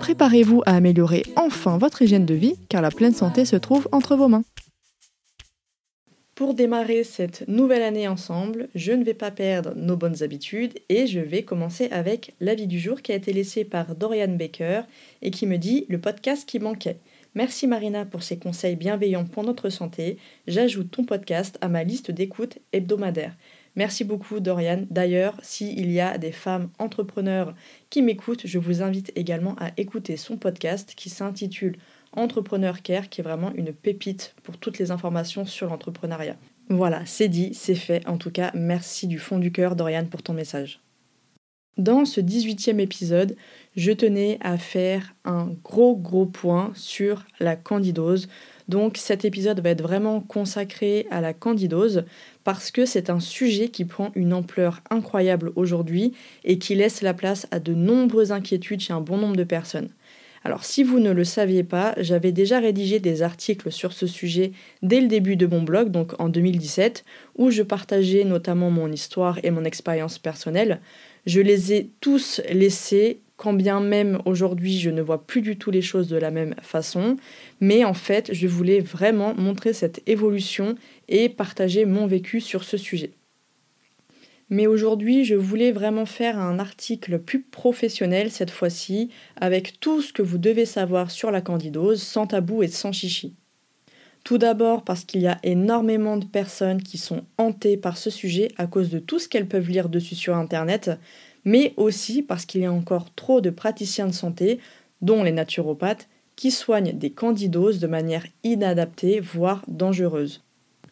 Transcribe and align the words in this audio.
Préparez-vous 0.00 0.62
à 0.66 0.76
améliorer 0.76 1.22
enfin 1.36 1.78
votre 1.78 2.02
hygiène 2.02 2.26
de 2.26 2.34
vie 2.34 2.56
car 2.68 2.82
la 2.82 2.90
pleine 2.90 3.14
santé 3.14 3.44
se 3.44 3.56
trouve 3.56 3.88
entre 3.92 4.16
vos 4.16 4.28
mains. 4.28 4.44
Pour 6.34 6.54
démarrer 6.54 7.04
cette 7.04 7.46
nouvelle 7.46 7.82
année 7.82 8.08
ensemble, 8.08 8.68
je 8.74 8.90
ne 8.90 9.04
vais 9.04 9.14
pas 9.14 9.30
perdre 9.30 9.72
nos 9.76 9.96
bonnes 9.96 10.22
habitudes 10.24 10.74
et 10.88 11.06
je 11.06 11.20
vais 11.20 11.44
commencer 11.44 11.88
avec 11.92 12.34
l'avis 12.40 12.66
du 12.66 12.80
jour 12.80 13.02
qui 13.02 13.12
a 13.12 13.14
été 13.14 13.32
laissé 13.32 13.64
par 13.64 13.94
Dorian 13.94 14.34
Baker 14.34 14.82
et 15.22 15.30
qui 15.30 15.46
me 15.46 15.58
dit 15.58 15.86
le 15.88 16.00
podcast 16.00 16.48
qui 16.48 16.58
manquait. 16.58 16.98
Merci 17.36 17.66
Marina 17.66 18.04
pour 18.04 18.22
ces 18.22 18.38
conseils 18.38 18.76
bienveillants 18.76 19.24
pour 19.24 19.44
notre 19.44 19.68
santé. 19.68 20.18
J'ajoute 20.48 20.90
ton 20.90 21.04
podcast 21.04 21.56
à 21.60 21.68
ma 21.68 21.84
liste 21.84 22.10
d'écoute 22.10 22.58
hebdomadaire. 22.72 23.36
Merci 23.76 24.04
beaucoup 24.04 24.38
Dorian. 24.38 24.84
D'ailleurs, 24.90 25.36
s'il 25.42 25.90
y 25.90 26.00
a 26.00 26.16
des 26.18 26.32
femmes 26.32 26.70
entrepreneurs 26.78 27.54
qui 27.90 28.02
m'écoutent, 28.02 28.46
je 28.46 28.58
vous 28.58 28.82
invite 28.82 29.12
également 29.16 29.56
à 29.58 29.72
écouter 29.76 30.16
son 30.16 30.36
podcast 30.36 30.94
qui 30.96 31.10
s'intitule 31.10 31.76
Entrepreneur 32.12 32.82
Care, 32.82 33.08
qui 33.08 33.20
est 33.20 33.24
vraiment 33.24 33.52
une 33.54 33.72
pépite 33.72 34.36
pour 34.44 34.58
toutes 34.58 34.78
les 34.78 34.92
informations 34.92 35.44
sur 35.44 35.68
l'entrepreneuriat. 35.68 36.36
Voilà, 36.68 37.04
c'est 37.04 37.28
dit, 37.28 37.52
c'est 37.52 37.74
fait. 37.74 38.06
En 38.06 38.16
tout 38.16 38.30
cas, 38.30 38.52
merci 38.54 39.06
du 39.06 39.18
fond 39.18 39.38
du 39.38 39.50
cœur 39.50 39.74
Dorian 39.74 40.06
pour 40.06 40.22
ton 40.22 40.32
message. 40.32 40.80
Dans 41.76 42.04
ce 42.04 42.20
18e 42.20 42.78
épisode, 42.78 43.36
je 43.74 43.90
tenais 43.90 44.38
à 44.40 44.56
faire 44.58 45.14
un 45.24 45.48
gros 45.64 45.96
gros 45.96 46.26
point 46.26 46.70
sur 46.76 47.24
la 47.40 47.56
candidose. 47.56 48.28
Donc 48.68 48.96
cet 48.96 49.24
épisode 49.24 49.60
va 49.60 49.70
être 49.70 49.82
vraiment 49.82 50.20
consacré 50.20 51.06
à 51.10 51.20
la 51.20 51.34
candidose 51.34 52.04
parce 52.44 52.70
que 52.70 52.86
c'est 52.86 53.10
un 53.10 53.20
sujet 53.20 53.68
qui 53.68 53.84
prend 53.84 54.10
une 54.14 54.32
ampleur 54.32 54.80
incroyable 54.90 55.52
aujourd'hui 55.54 56.12
et 56.44 56.58
qui 56.58 56.74
laisse 56.74 57.02
la 57.02 57.14
place 57.14 57.46
à 57.50 57.60
de 57.60 57.74
nombreuses 57.74 58.32
inquiétudes 58.32 58.80
chez 58.80 58.92
un 58.92 59.00
bon 59.00 59.18
nombre 59.18 59.36
de 59.36 59.44
personnes. 59.44 59.90
Alors 60.46 60.64
si 60.64 60.82
vous 60.82 61.00
ne 61.00 61.10
le 61.10 61.24
saviez 61.24 61.64
pas, 61.64 61.94
j'avais 61.96 62.30
déjà 62.30 62.58
rédigé 62.60 63.00
des 63.00 63.22
articles 63.22 63.72
sur 63.72 63.94
ce 63.94 64.06
sujet 64.06 64.52
dès 64.82 65.00
le 65.00 65.08
début 65.08 65.36
de 65.36 65.46
mon 65.46 65.62
blog, 65.62 65.90
donc 65.90 66.12
en 66.20 66.28
2017, 66.28 67.02
où 67.36 67.50
je 67.50 67.62
partageais 67.62 68.24
notamment 68.24 68.70
mon 68.70 68.92
histoire 68.92 69.38
et 69.42 69.50
mon 69.50 69.64
expérience 69.64 70.18
personnelle. 70.18 70.80
Je 71.24 71.40
les 71.40 71.72
ai 71.72 71.90
tous 72.02 72.42
laissés, 72.50 73.20
quand 73.36 73.52
bien 73.52 73.80
même 73.80 74.20
aujourd'hui 74.24 74.78
je 74.78 74.90
ne 74.90 75.02
vois 75.02 75.26
plus 75.26 75.42
du 75.42 75.56
tout 75.56 75.70
les 75.70 75.82
choses 75.82 76.08
de 76.08 76.16
la 76.16 76.30
même 76.30 76.54
façon, 76.62 77.16
mais 77.60 77.84
en 77.84 77.94
fait 77.94 78.32
je 78.32 78.46
voulais 78.46 78.80
vraiment 78.80 79.34
montrer 79.34 79.72
cette 79.72 80.02
évolution 80.06 80.76
et 81.08 81.28
partager 81.28 81.84
mon 81.84 82.06
vécu 82.06 82.40
sur 82.40 82.64
ce 82.64 82.76
sujet. 82.76 83.12
Mais 84.50 84.66
aujourd'hui, 84.66 85.24
je 85.24 85.34
voulais 85.34 85.72
vraiment 85.72 86.04
faire 86.04 86.38
un 86.38 86.58
article 86.58 87.18
plus 87.18 87.40
professionnel 87.40 88.30
cette 88.30 88.50
fois-ci, 88.50 89.10
avec 89.40 89.80
tout 89.80 90.02
ce 90.02 90.12
que 90.12 90.22
vous 90.22 90.38
devez 90.38 90.66
savoir 90.66 91.10
sur 91.10 91.30
la 91.30 91.40
candidose, 91.40 92.02
sans 92.02 92.26
tabou 92.26 92.62
et 92.62 92.68
sans 92.68 92.92
chichi. 92.92 93.34
Tout 94.22 94.38
d'abord 94.38 94.84
parce 94.84 95.04
qu'il 95.04 95.20
y 95.20 95.26
a 95.26 95.38
énormément 95.42 96.16
de 96.16 96.24
personnes 96.24 96.82
qui 96.82 96.98
sont 96.98 97.24
hantées 97.36 97.76
par 97.76 97.98
ce 97.98 98.10
sujet 98.10 98.48
à 98.56 98.66
cause 98.66 98.90
de 98.90 98.98
tout 98.98 99.18
ce 99.18 99.28
qu'elles 99.28 99.48
peuvent 99.48 99.68
lire 99.68 99.88
dessus 99.88 100.14
sur 100.14 100.34
Internet, 100.34 100.90
mais 101.44 101.74
aussi 101.76 102.22
parce 102.22 102.46
qu'il 102.46 102.62
y 102.62 102.66
a 102.66 102.72
encore 102.72 103.12
trop 103.14 103.40
de 103.40 103.50
praticiens 103.50 104.06
de 104.06 104.12
santé, 104.12 104.58
dont 105.02 105.22
les 105.22 105.32
naturopathes, 105.32 106.08
qui 106.36 106.50
soignent 106.50 106.92
des 106.92 107.10
candidoses 107.10 107.78
de 107.78 107.86
manière 107.86 108.26
inadaptée, 108.42 109.20
voire 109.20 109.62
dangereuse. 109.68 110.42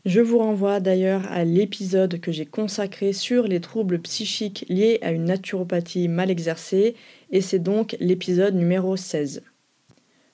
Je 0.04 0.20
vous 0.20 0.38
renvoie 0.38 0.80
d'ailleurs 0.80 1.30
à 1.30 1.44
l'épisode 1.44 2.18
que 2.20 2.32
j'ai 2.32 2.46
consacré 2.46 3.12
sur 3.12 3.46
les 3.46 3.60
troubles 3.60 4.00
psychiques 4.00 4.64
liés 4.68 4.98
à 5.02 5.12
une 5.12 5.24
naturopathie 5.24 6.08
mal 6.08 6.30
exercée, 6.30 6.96
et 7.30 7.40
c'est 7.40 7.60
donc 7.60 7.96
l'épisode 8.00 8.54
numéro 8.54 8.96
16. 8.96 9.42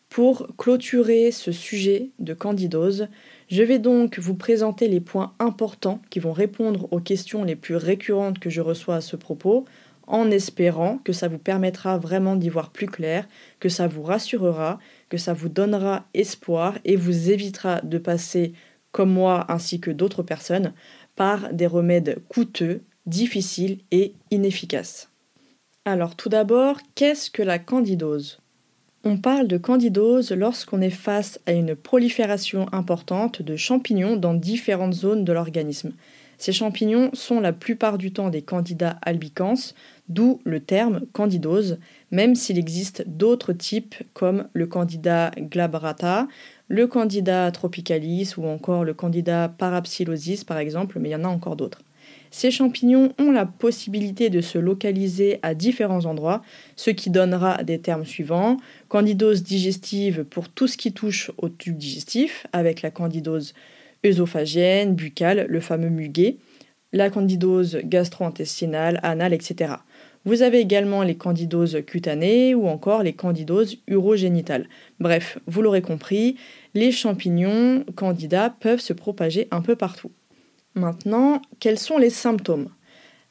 Pour 0.08 0.48
clôturer 0.56 1.30
ce 1.32 1.52
sujet 1.52 2.08
de 2.18 2.32
candidose, 2.32 3.08
je 3.48 3.62
vais 3.62 3.78
donc 3.78 4.18
vous 4.18 4.34
présenter 4.34 4.88
les 4.88 5.00
points 5.00 5.34
importants 5.38 6.00
qui 6.08 6.18
vont 6.18 6.32
répondre 6.32 6.88
aux 6.90 7.00
questions 7.00 7.44
les 7.44 7.56
plus 7.56 7.76
récurrentes 7.76 8.38
que 8.38 8.48
je 8.48 8.62
reçois 8.62 8.96
à 8.96 9.00
ce 9.02 9.16
propos, 9.16 9.66
en 10.08 10.30
espérant 10.30 10.98
que 10.98 11.12
ça 11.12 11.28
vous 11.28 11.38
permettra 11.38 11.98
vraiment 11.98 12.36
d'y 12.36 12.48
voir 12.48 12.70
plus 12.70 12.86
clair, 12.86 13.28
que 13.60 13.68
ça 13.68 13.86
vous 13.86 14.02
rassurera, 14.02 14.78
que 15.08 15.18
ça 15.18 15.32
vous 15.32 15.48
donnera 15.48 16.06
espoir 16.14 16.78
et 16.84 16.96
vous 16.96 17.30
évitera 17.30 17.80
de 17.82 17.98
passer, 17.98 18.52
comme 18.90 19.12
moi 19.12 19.46
ainsi 19.48 19.80
que 19.80 19.90
d'autres 19.90 20.22
personnes, 20.22 20.72
par 21.14 21.52
des 21.52 21.66
remèdes 21.66 22.22
coûteux, 22.28 22.82
difficiles 23.06 23.78
et 23.90 24.14
inefficaces. 24.30 25.10
Alors 25.84 26.16
tout 26.16 26.28
d'abord, 26.28 26.78
qu'est-ce 26.94 27.30
que 27.30 27.42
la 27.42 27.58
candidose? 27.58 28.40
On 29.04 29.16
parle 29.16 29.46
de 29.46 29.58
candidose 29.58 30.32
lorsqu'on 30.32 30.80
est 30.80 30.90
face 30.90 31.40
à 31.46 31.52
une 31.52 31.76
prolifération 31.76 32.66
importante 32.72 33.42
de 33.42 33.56
champignons 33.56 34.16
dans 34.16 34.34
différentes 34.34 34.92
zones 34.92 35.24
de 35.24 35.32
l'organisme. 35.32 35.92
Ces 36.38 36.52
champignons 36.52 37.10
sont 37.14 37.40
la 37.40 37.52
plupart 37.52 37.98
du 37.98 38.12
temps 38.12 38.30
des 38.30 38.42
candidats 38.42 38.96
albicans, 39.02 39.74
d'où 40.08 40.40
le 40.44 40.60
terme 40.60 41.02
candidose, 41.12 41.78
même 42.12 42.36
s'il 42.36 42.58
existe 42.58 43.02
d'autres 43.06 43.52
types 43.52 43.96
comme 44.14 44.48
le 44.52 44.68
candida 44.68 45.32
glabrata, 45.36 46.28
le 46.68 46.86
candida 46.86 47.50
tropicalis 47.50 48.34
ou 48.36 48.46
encore 48.46 48.84
le 48.84 48.94
candida 48.94 49.48
parapsilosis 49.48 50.44
par 50.44 50.58
exemple, 50.58 50.98
mais 51.00 51.08
il 51.08 51.12
y 51.12 51.16
en 51.16 51.24
a 51.24 51.28
encore 51.28 51.56
d'autres. 51.56 51.82
Ces 52.30 52.50
champignons 52.50 53.12
ont 53.18 53.30
la 53.30 53.46
possibilité 53.46 54.30
de 54.30 54.40
se 54.40 54.58
localiser 54.58 55.40
à 55.42 55.54
différents 55.54 56.04
endroits, 56.04 56.42
ce 56.76 56.90
qui 56.90 57.10
donnera 57.10 57.64
des 57.64 57.80
termes 57.80 58.04
suivants. 58.04 58.58
Candidose 58.88 59.42
digestive 59.42 60.24
pour 60.24 60.48
tout 60.48 60.66
ce 60.66 60.76
qui 60.76 60.92
touche 60.92 61.30
au 61.38 61.48
tube 61.48 61.78
digestif, 61.78 62.46
avec 62.52 62.82
la 62.82 62.90
candidose 62.90 63.54
œsophagienne, 64.04 64.94
buccale, 64.94 65.46
le 65.48 65.60
fameux 65.60 65.88
muguet, 65.88 66.36
la 66.92 67.10
candidose 67.10 67.78
gastro-intestinale, 67.84 69.00
anale, 69.02 69.34
etc. 69.34 69.74
Vous 70.24 70.42
avez 70.42 70.58
également 70.58 71.02
les 71.02 71.16
candidoses 71.16 71.78
cutanées 71.86 72.54
ou 72.54 72.66
encore 72.68 73.02
les 73.02 73.12
candidoses 73.12 73.78
urogénitales. 73.86 74.68
Bref, 75.00 75.38
vous 75.46 75.62
l'aurez 75.62 75.82
compris, 75.82 76.36
les 76.74 76.92
champignons 76.92 77.84
candidats 77.94 78.54
peuvent 78.60 78.80
se 78.80 78.92
propager 78.92 79.48
un 79.50 79.62
peu 79.62 79.76
partout. 79.76 80.10
Maintenant, 80.74 81.40
quels 81.60 81.78
sont 81.78 81.98
les 81.98 82.10
symptômes? 82.10 82.68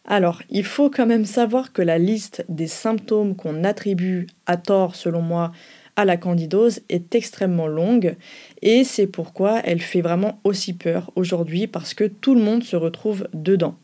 Alors, 0.05 0.41
il 0.49 0.63
faut 0.63 0.89
quand 0.89 1.05
même 1.05 1.25
savoir 1.25 1.73
que 1.73 1.81
la 1.81 1.97
liste 1.97 2.45
des 2.47 2.67
symptômes 2.67 3.35
qu'on 3.35 3.63
attribue 3.63 4.27
à 4.45 4.55
tort, 4.55 4.95
selon 4.95 5.21
moi, 5.21 5.51
la 6.05 6.17
candidose 6.17 6.81
est 6.89 7.15
extrêmement 7.15 7.67
longue 7.67 8.15
et 8.61 8.83
c'est 8.83 9.07
pourquoi 9.07 9.61
elle 9.63 9.81
fait 9.81 10.01
vraiment 10.01 10.39
aussi 10.43 10.73
peur 10.73 11.11
aujourd'hui 11.15 11.67
parce 11.67 11.93
que 11.93 12.05
tout 12.05 12.35
le 12.35 12.41
monde 12.41 12.63
se 12.63 12.75
retrouve 12.75 13.27
dedans. 13.33 13.75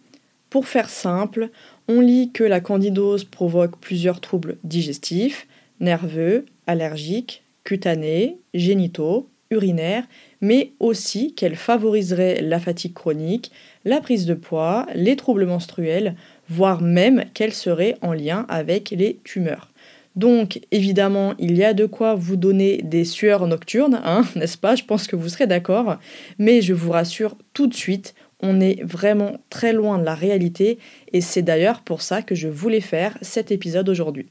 Pour 0.50 0.68
faire 0.68 0.90
simple, 0.90 1.50
on 1.88 2.00
lit 2.00 2.32
que 2.32 2.44
la 2.44 2.60
candidose 2.60 3.24
provoque 3.24 3.80
plusieurs 3.80 4.22
troubles 4.22 4.58
digestifs, 4.64 5.48
nerveux, 5.80 6.46
allergiques, 6.68 7.44
cutanés, 7.64 8.38
génitaux, 8.54 9.28
urinaires, 9.50 10.06
mais 10.42 10.74
aussi 10.80 11.34
qu'elle 11.34 11.56
favoriserait 11.56 12.42
la 12.42 12.60
fatigue 12.60 12.94
chronique, 12.94 13.52
la 13.86 14.02
prise 14.02 14.26
de 14.26 14.34
poids, 14.34 14.86
les 14.94 15.16
troubles 15.16 15.46
menstruels, 15.46 16.16
voire 16.50 16.82
même 16.82 17.26
qu'elle 17.34 17.54
serait 17.54 17.98
en 18.02 18.14
lien 18.14 18.46
avec 18.50 18.92
les 18.92 19.20
tumeurs. 19.24 19.73
Donc 20.16 20.62
évidemment, 20.72 21.34
il 21.40 21.58
y 21.58 21.64
a 21.64 21.74
de 21.74 21.86
quoi 21.86 22.16
vous 22.16 22.36
donner 22.36 22.78
des 22.84 23.04
sueurs 23.04 23.48
nocturnes, 23.48 24.00
hein, 24.04 24.24
n'est-ce 24.36 24.58
pas? 24.58 24.76
Je 24.76 24.84
pense 24.84 25.08
que 25.08 25.16
vous 25.16 25.30
serez 25.30 25.48
d'accord. 25.48 25.98
Mais 26.38 26.62
je 26.62 26.74
vous 26.74 26.92
rassure 26.92 27.36
tout 27.54 27.68
de 27.68 27.74
suite, 27.74 28.14
on 28.40 28.60
est 28.60 28.84
vraiment 28.84 29.38
très 29.50 29.74
loin 29.74 29.98
de 29.98 30.04
la 30.04 30.16
réalité 30.16 30.78
et 31.14 31.22
c'est 31.22 31.42
d'ailleurs 31.42 31.82
pour 31.82 32.02
ça 32.02 32.22
que 32.22 32.36
je 32.36 32.48
voulais 32.48 32.82
faire 32.82 33.18
cet 33.22 33.52
épisode 33.52 33.90
aujourd'hui. 33.90 34.28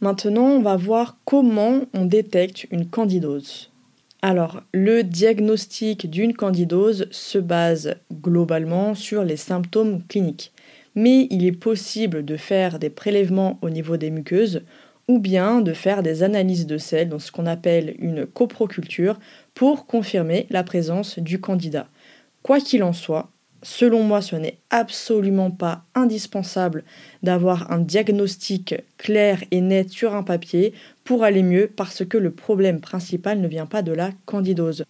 Maintenant, 0.00 0.46
on 0.46 0.62
va 0.62 0.76
voir 0.76 1.18
comment 1.26 1.82
on 1.92 2.06
détecte 2.06 2.66
une 2.70 2.86
candidose. 2.86 3.70
Alors, 4.22 4.62
le 4.72 5.02
diagnostic 5.02 6.08
d'une 6.08 6.34
candidose 6.34 7.06
se 7.10 7.38
base 7.38 7.96
globalement 8.10 8.94
sur 8.94 9.24
les 9.24 9.36
symptômes 9.36 10.02
cliniques 10.08 10.52
mais 10.94 11.26
il 11.30 11.46
est 11.46 11.52
possible 11.52 12.24
de 12.24 12.36
faire 12.36 12.78
des 12.78 12.90
prélèvements 12.90 13.58
au 13.62 13.70
niveau 13.70 13.96
des 13.96 14.10
muqueuses 14.10 14.62
ou 15.10 15.18
bien 15.18 15.60
de 15.60 15.72
faire 15.72 16.04
des 16.04 16.22
analyses 16.22 16.68
de 16.68 16.78
sel 16.78 17.08
dans 17.08 17.18
ce 17.18 17.32
qu'on 17.32 17.46
appelle 17.46 17.96
une 17.98 18.26
coproculture 18.26 19.18
pour 19.54 19.86
confirmer 19.86 20.46
la 20.50 20.62
présence 20.62 21.18
du 21.18 21.40
candidat. 21.40 21.88
Quoi 22.44 22.60
qu'il 22.60 22.84
en 22.84 22.92
soit, 22.92 23.28
selon 23.60 24.04
moi, 24.04 24.22
ce 24.22 24.36
n'est 24.36 24.58
absolument 24.70 25.50
pas 25.50 25.82
indispensable 25.96 26.84
d'avoir 27.24 27.72
un 27.72 27.80
diagnostic 27.80 28.76
clair 28.98 29.42
et 29.50 29.60
net 29.60 29.90
sur 29.90 30.14
un 30.14 30.22
papier 30.22 30.74
pour 31.02 31.24
aller 31.24 31.42
mieux 31.42 31.68
parce 31.74 32.04
que 32.04 32.16
le 32.16 32.30
problème 32.30 32.80
principal 32.80 33.40
ne 33.40 33.48
vient 33.48 33.66
pas 33.66 33.82
de 33.82 33.92
la 33.92 34.12
candidose. 34.26 34.84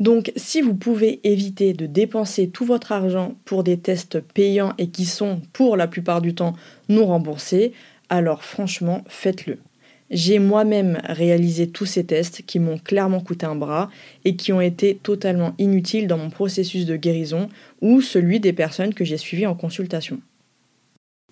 Donc 0.00 0.32
si 0.34 0.62
vous 0.62 0.74
pouvez 0.74 1.20
éviter 1.24 1.74
de 1.74 1.84
dépenser 1.84 2.48
tout 2.48 2.64
votre 2.64 2.90
argent 2.90 3.34
pour 3.44 3.64
des 3.64 3.76
tests 3.76 4.18
payants 4.18 4.72
et 4.78 4.88
qui 4.88 5.04
sont 5.04 5.42
pour 5.52 5.76
la 5.76 5.88
plupart 5.88 6.22
du 6.22 6.34
temps 6.34 6.54
non 6.88 7.04
remboursés, 7.04 7.74
alors 8.12 8.44
franchement 8.44 9.04
faites-le. 9.08 9.58
J'ai 10.10 10.38
moi-même 10.38 11.00
réalisé 11.04 11.70
tous 11.70 11.86
ces 11.86 12.04
tests 12.04 12.42
qui 12.42 12.58
m'ont 12.58 12.76
clairement 12.76 13.20
coûté 13.20 13.46
un 13.46 13.54
bras 13.54 13.88
et 14.26 14.36
qui 14.36 14.52
ont 14.52 14.60
été 14.60 15.00
totalement 15.02 15.54
inutiles 15.56 16.06
dans 16.06 16.18
mon 16.18 16.28
processus 16.28 16.84
de 16.84 16.96
guérison 16.96 17.48
ou 17.80 18.02
celui 18.02 18.38
des 18.38 18.52
personnes 18.52 18.92
que 18.92 19.06
j'ai 19.06 19.16
suivies 19.16 19.46
en 19.46 19.54
consultation. 19.54 20.20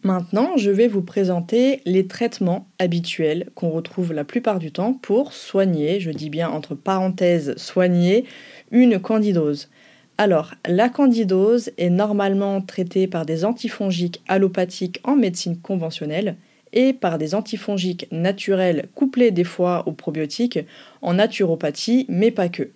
Maintenant, 0.03 0.57
je 0.57 0.71
vais 0.71 0.89
vous 0.89 1.03
présenter 1.03 1.83
les 1.85 2.07
traitements 2.07 2.67
habituels 2.79 3.51
qu'on 3.55 3.69
retrouve 3.69 4.15
la 4.15 4.25
plupart 4.25 4.59
du 4.59 4.73
temps 4.73 4.95
pour 4.95 5.35
soigner, 5.35 6.01
je 6.01 6.11
dis 6.11 6.31
bien 6.31 6.49
entre 6.49 6.75
parenthèses 6.75 7.55
soigner, 7.59 8.25
une 8.71 8.99
candidose. 8.99 9.69
Alors, 10.17 10.55
la 10.67 10.89
candidose 10.89 11.73
est 11.77 11.91
normalement 11.91 12.63
traitée 12.63 13.07
par 13.07 13.27
des 13.27 13.45
antifongiques 13.45 14.23
allopathiques 14.29 15.01
en 15.05 15.17
médecine 15.17 15.59
conventionnelle 15.59 16.37
et 16.73 16.93
par 16.93 17.19
des 17.19 17.35
antifongiques 17.35 18.07
naturels 18.11 18.89
couplés 18.95 19.31
des 19.31 19.45
fois 19.45 19.87
aux 19.87 19.93
probiotiques 19.93 20.61
en 21.03 21.15
naturopathie, 21.15 22.07
mais 22.09 22.31
pas 22.31 22.49
que. 22.49 22.71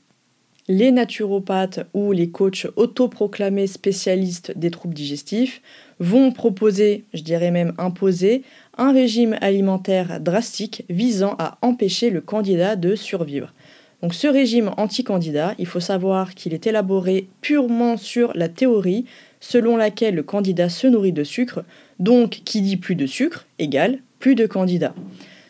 Les 0.67 0.93
naturopathes 0.93 1.87
ou 1.93 2.13
les 2.13 2.31
coachs 2.31 2.67
autoproclamés 2.77 3.67
spécialistes 3.67 4.57
des 4.57 4.71
troubles 4.71 4.95
digestifs 4.95 5.61
vont 5.99 6.33
proposer, 6.33 7.05
je 7.13 7.23
dirais 7.23 7.51
même 7.51 7.75
imposer, 7.77 8.43
un 8.79 8.91
régime 8.91 9.37
alimentaire 9.43 10.21
drastique 10.21 10.85
visant 10.89 11.37
à 11.39 11.59
empêcher 11.61 12.09
le 12.09 12.23
candidat 12.23 12.77
de 12.77 12.95
survivre. 12.95 13.53
Donc 14.01 14.15
ce 14.15 14.27
régime 14.27 14.71
anti-candidat, 14.79 15.55
il 15.59 15.67
faut 15.67 15.81
savoir 15.81 16.35
qu'il 16.35 16.55
est 16.55 16.67
élaboré 16.67 17.29
purement 17.43 17.99
sur 17.99 18.33
la 18.35 18.49
théorie 18.49 19.05
selon 19.41 19.77
laquelle 19.77 20.15
le 20.15 20.23
candidat 20.23 20.71
se 20.71 20.87
nourrit 20.87 21.13
de 21.13 21.25
sucre, 21.25 21.63
donc 21.99 22.43
qui 22.45 22.61
dit 22.61 22.77
plus 22.77 22.95
de 22.95 23.07
sucre 23.07 23.47
égale 23.59 23.99
plus 24.19 24.35
de 24.35 24.47
candidats. 24.47 24.95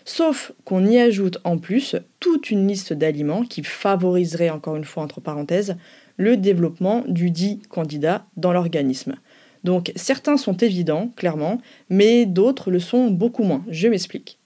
Sauf 0.04 0.52
qu'on 0.64 0.84
y 0.84 0.98
ajoute 0.98 1.38
en 1.44 1.58
plus 1.58 1.96
toute 2.18 2.50
une 2.50 2.66
liste 2.66 2.92
d'aliments 2.92 3.44
qui 3.44 3.62
favoriserait, 3.62 4.50
encore 4.50 4.76
une 4.76 4.84
fois 4.84 5.02
entre 5.02 5.20
parenthèses, 5.20 5.76
le 6.16 6.36
développement 6.36 7.04
du 7.06 7.30
dit 7.30 7.60
candidat 7.68 8.26
dans 8.36 8.52
l'organisme. 8.52 9.14
Donc 9.62 9.92
certains 9.96 10.36
sont 10.36 10.56
évidents, 10.56 11.10
clairement, 11.16 11.60
mais 11.88 12.26
d'autres 12.26 12.70
le 12.70 12.80
sont 12.80 13.10
beaucoup 13.10 13.44
moins. 13.44 13.64
Je 13.68 13.88
m'explique. 13.88 14.38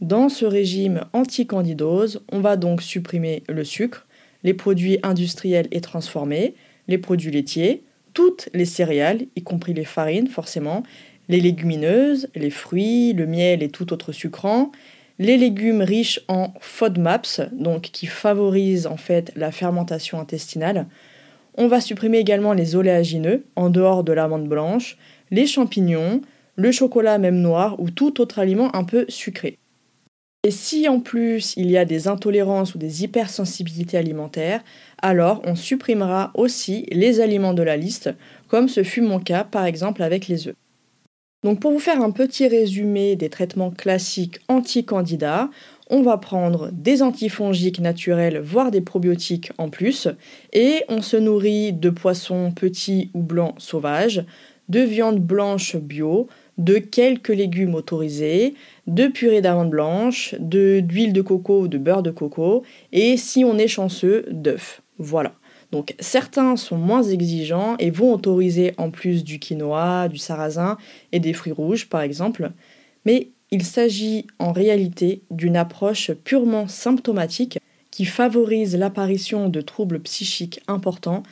Dans 0.00 0.28
ce 0.28 0.46
régime 0.46 1.02
anti-candidose, 1.12 2.22
on 2.32 2.40
va 2.40 2.56
donc 2.56 2.80
supprimer 2.80 3.42
le 3.48 3.64
sucre, 3.64 4.06
les 4.42 4.54
produits 4.54 4.98
industriels 5.02 5.68
et 5.70 5.82
transformés, 5.82 6.54
les 6.88 6.98
produits 6.98 7.30
laitiers, 7.30 7.84
toutes 8.14 8.48
les 8.54 8.64
céréales, 8.64 9.26
y 9.36 9.42
compris 9.42 9.74
les 9.74 9.84
farines 9.84 10.26
forcément, 10.26 10.82
les 11.30 11.40
légumineuses, 11.40 12.28
les 12.34 12.50
fruits, 12.50 13.12
le 13.12 13.24
miel 13.24 13.62
et 13.62 13.68
tout 13.68 13.92
autre 13.92 14.10
sucrant, 14.10 14.72
les 15.20 15.36
légumes 15.36 15.80
riches 15.80 16.20
en 16.26 16.52
FODMAPs, 16.60 17.52
donc 17.52 17.82
qui 17.82 18.06
favorisent 18.06 18.88
en 18.88 18.96
fait 18.96 19.32
la 19.36 19.52
fermentation 19.52 20.18
intestinale. 20.18 20.86
On 21.54 21.68
va 21.68 21.80
supprimer 21.80 22.18
également 22.18 22.52
les 22.52 22.74
oléagineux, 22.74 23.44
en 23.54 23.70
dehors 23.70 24.02
de 24.02 24.12
l'amande 24.12 24.48
blanche, 24.48 24.98
les 25.30 25.46
champignons, 25.46 26.20
le 26.56 26.72
chocolat 26.72 27.18
même 27.18 27.40
noir 27.40 27.78
ou 27.78 27.90
tout 27.90 28.20
autre 28.20 28.40
aliment 28.40 28.74
un 28.74 28.82
peu 28.82 29.04
sucré. 29.08 29.56
Et 30.42 30.50
si 30.50 30.88
en 30.88 30.98
plus 30.98 31.54
il 31.56 31.70
y 31.70 31.76
a 31.76 31.84
des 31.84 32.08
intolérances 32.08 32.74
ou 32.74 32.78
des 32.78 33.04
hypersensibilités 33.04 33.98
alimentaires, 33.98 34.64
alors 35.00 35.42
on 35.44 35.54
supprimera 35.54 36.32
aussi 36.34 36.86
les 36.90 37.20
aliments 37.20 37.54
de 37.54 37.62
la 37.62 37.76
liste, 37.76 38.10
comme 38.48 38.68
ce 38.68 38.82
fut 38.82 39.02
mon 39.02 39.20
cas 39.20 39.44
par 39.44 39.64
exemple 39.64 40.02
avec 40.02 40.26
les 40.26 40.48
œufs. 40.48 40.56
Donc 41.42 41.58
pour 41.60 41.72
vous 41.72 41.78
faire 41.78 42.02
un 42.02 42.10
petit 42.10 42.46
résumé 42.48 43.16
des 43.16 43.30
traitements 43.30 43.70
classiques 43.70 44.40
anti-candidats, 44.48 45.48
on 45.88 46.02
va 46.02 46.18
prendre 46.18 46.70
des 46.70 47.02
antifongiques 47.02 47.80
naturels, 47.80 48.40
voire 48.40 48.70
des 48.70 48.82
probiotiques 48.82 49.50
en 49.56 49.70
plus, 49.70 50.08
et 50.52 50.84
on 50.88 51.00
se 51.00 51.16
nourrit 51.16 51.72
de 51.72 51.88
poissons 51.88 52.52
petits 52.52 53.10
ou 53.14 53.22
blancs 53.22 53.54
sauvages, 53.58 54.24
de 54.68 54.80
viande 54.80 55.18
blanche 55.18 55.76
bio, 55.76 56.28
de 56.58 56.76
quelques 56.76 57.28
légumes 57.28 57.74
autorisés, 57.74 58.54
de 58.86 59.06
purée 59.06 59.40
d'amandes 59.40 59.70
blanches, 59.70 60.34
d'huile 60.38 61.14
de, 61.14 61.22
coco 61.22 61.62
ou 61.62 61.68
de 61.68 61.78
beurre 61.78 62.02
de 62.02 62.10
coco, 62.10 62.64
et 62.92 63.16
si 63.16 63.44
on 63.44 63.56
est 63.56 63.66
chanceux, 63.66 64.26
d'œufs. 64.30 64.82
Voilà. 64.98 65.39
Donc 65.72 65.94
certains 66.00 66.56
sont 66.56 66.76
moins 66.76 67.02
exigeants 67.02 67.76
et 67.78 67.90
vont 67.90 68.12
autoriser 68.12 68.74
en 68.76 68.90
plus 68.90 69.24
du 69.24 69.38
quinoa, 69.38 70.08
du 70.08 70.18
sarrasin 70.18 70.76
et 71.12 71.20
des 71.20 71.32
fruits 71.32 71.52
rouges 71.52 71.88
par 71.88 72.00
exemple, 72.00 72.50
mais 73.04 73.30
il 73.50 73.64
s'agit 73.64 74.26
en 74.38 74.52
réalité 74.52 75.22
d'une 75.30 75.56
approche 75.56 76.12
purement 76.12 76.68
symptomatique 76.68 77.58
qui 77.90 78.04
favorise 78.04 78.76
l'apparition 78.76 79.48
de 79.48 79.60
troubles 79.60 80.00
psychiques 80.00 80.60
importants 80.68 81.22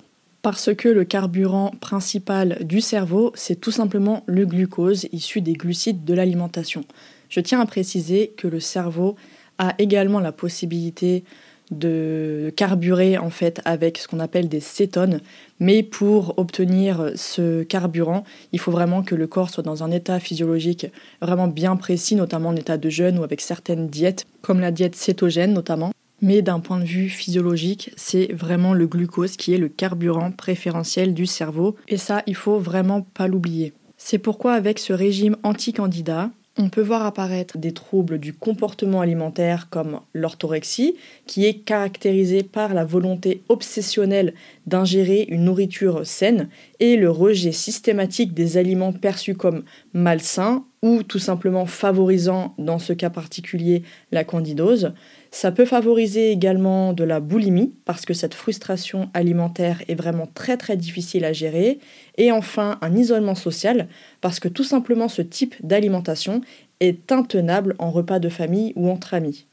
parce 0.43 0.75
que 0.75 0.89
le 0.89 1.05
carburant 1.05 1.73
principal 1.81 2.65
du 2.65 2.81
cerveau, 2.81 3.33
c'est 3.35 3.61
tout 3.61 3.71
simplement 3.71 4.23
le 4.27 4.47
glucose 4.47 5.07
issu 5.13 5.41
des 5.41 5.53
glucides 5.53 6.05
de 6.05 6.15
l'alimentation. 6.15 6.85
Je 7.29 7.41
tiens 7.41 7.61
à 7.61 7.67
préciser 7.67 8.33
que 8.37 8.49
le 8.49 8.61
cerveau 8.61 9.17
a 9.59 9.75
également 9.79 10.21
la 10.21 10.33
possibilité 10.33 11.25
de 11.71 12.53
carburer 12.57 13.19
en 13.19 13.31
fait 13.31 13.61
avec 13.65 13.99
ce 13.99 14.09
qu'on 14.09 14.21
appelle 14.21 14.49
des 14.49 14.61
cétones, 14.61 15.21
mais 15.61 15.83
pour 15.83 16.39
obtenir 16.39 17.13
ce 17.15 17.63
carburant, 17.63 18.25
il 18.53 18.59
faut 18.59 18.71
vraiment 18.71 19.03
que 19.03 19.15
le 19.15 19.27
corps 19.27 19.51
soit 19.51 19.63
dans 19.63 19.83
un 19.83 19.91
état 19.91 20.21
physiologique 20.21 20.87
vraiment 21.21 21.49
bien 21.49 21.77
précis, 21.77 22.17
notamment 22.17 22.51
en 22.51 22.57
état 22.57 22.77
de 22.77 22.89
jeûne 22.89 23.19
ou 23.19 23.25
avec 23.25 23.41
certaines 23.41 23.89
diètes, 23.89 24.27
comme 24.41 24.61
la 24.61 24.71
diète 24.71 24.97
cétogène 24.97 25.53
notamment. 25.53 25.93
Mais 26.21 26.43
d'un 26.43 26.59
point 26.59 26.81
de 26.81 26.85
vue 26.85 27.09
physiologique, 27.09 27.93
c'est 27.97 28.33
vraiment 28.33 28.75
le 28.75 28.89
glucose 28.89 29.37
qui 29.37 29.55
est 29.55 29.59
le 29.59 29.69
carburant 29.69 30.33
préférentiel 30.33 31.15
du 31.15 31.27
cerveau, 31.27 31.77
et 31.87 31.97
ça, 31.97 32.23
il 32.27 32.35
faut 32.35 32.59
vraiment 32.59 33.03
pas 33.03 33.29
l'oublier. 33.29 33.73
C'est 33.97 34.19
pourquoi 34.19 34.55
avec 34.55 34.79
ce 34.79 34.93
régime 34.93 35.37
anti-candidat, 35.43 36.31
on 36.59 36.69
peut 36.69 36.83
voir 36.83 37.07
apparaître 37.07 37.57
des 37.57 37.73
troubles 37.73 38.19
du 38.19 38.33
comportement 38.33 39.01
alimentaire 39.01 39.69
comme 39.71 40.01
l'orthorexie, 40.13 40.97
qui 41.25 41.47
est 41.47 41.55
caractérisée 41.55 42.43
par 42.43 42.75
la 42.75 42.85
volonté 42.85 43.43
obsessionnelle 43.49 44.35
d'ingérer 44.67 45.27
une 45.29 45.45
nourriture 45.45 46.05
saine 46.05 46.49
et 46.81 46.97
le 46.97 47.11
rejet 47.11 47.53
systématique 47.53 48.35
des 48.35 48.57
aliments 48.57 48.93
perçus 48.93 49.37
comme 49.37 49.63
malsains 49.93 50.65
ou 50.83 51.05
tout 51.05 51.21
simplement 51.21 51.67
favorisant, 51.67 52.55
dans 52.59 52.79
ce 52.79 52.93
cas 52.93 53.11
particulier, 53.11 53.85
la 54.11 54.25
candidose. 54.25 54.93
Ça 55.31 55.53
peut 55.53 55.67
favoriser 55.67 56.31
également 56.31 56.93
de 56.93 57.05
la 57.05 57.21
boulimie 57.21 57.75
parce 57.85 58.07
que 58.07 58.15
cette 58.15 58.35
frustration 58.35 59.11
alimentaire 59.13 59.83
est 59.87 59.95
vraiment 59.95 60.27
très 60.27 60.57
très 60.57 60.77
difficile 60.77 61.25
à 61.25 61.33
gérer. 61.33 61.79
Et 62.17 62.33
enfin, 62.33 62.79
un 62.81 62.97
isolement 62.97 63.35
social 63.35 63.89
parce 64.21 64.41
que 64.41 64.49
tout 64.49 64.65
simplement 64.65 65.09
ce 65.09 65.23
type 65.23 65.55
d'alimentation 65.61 66.41
est 66.81 67.13
intenable 67.13 67.75
en 67.79 67.91
repas 67.91 68.21
de 68.21 68.29
famille 68.29 68.73
ou 68.75 68.89
entre 68.89 69.15
amis. 69.15 69.47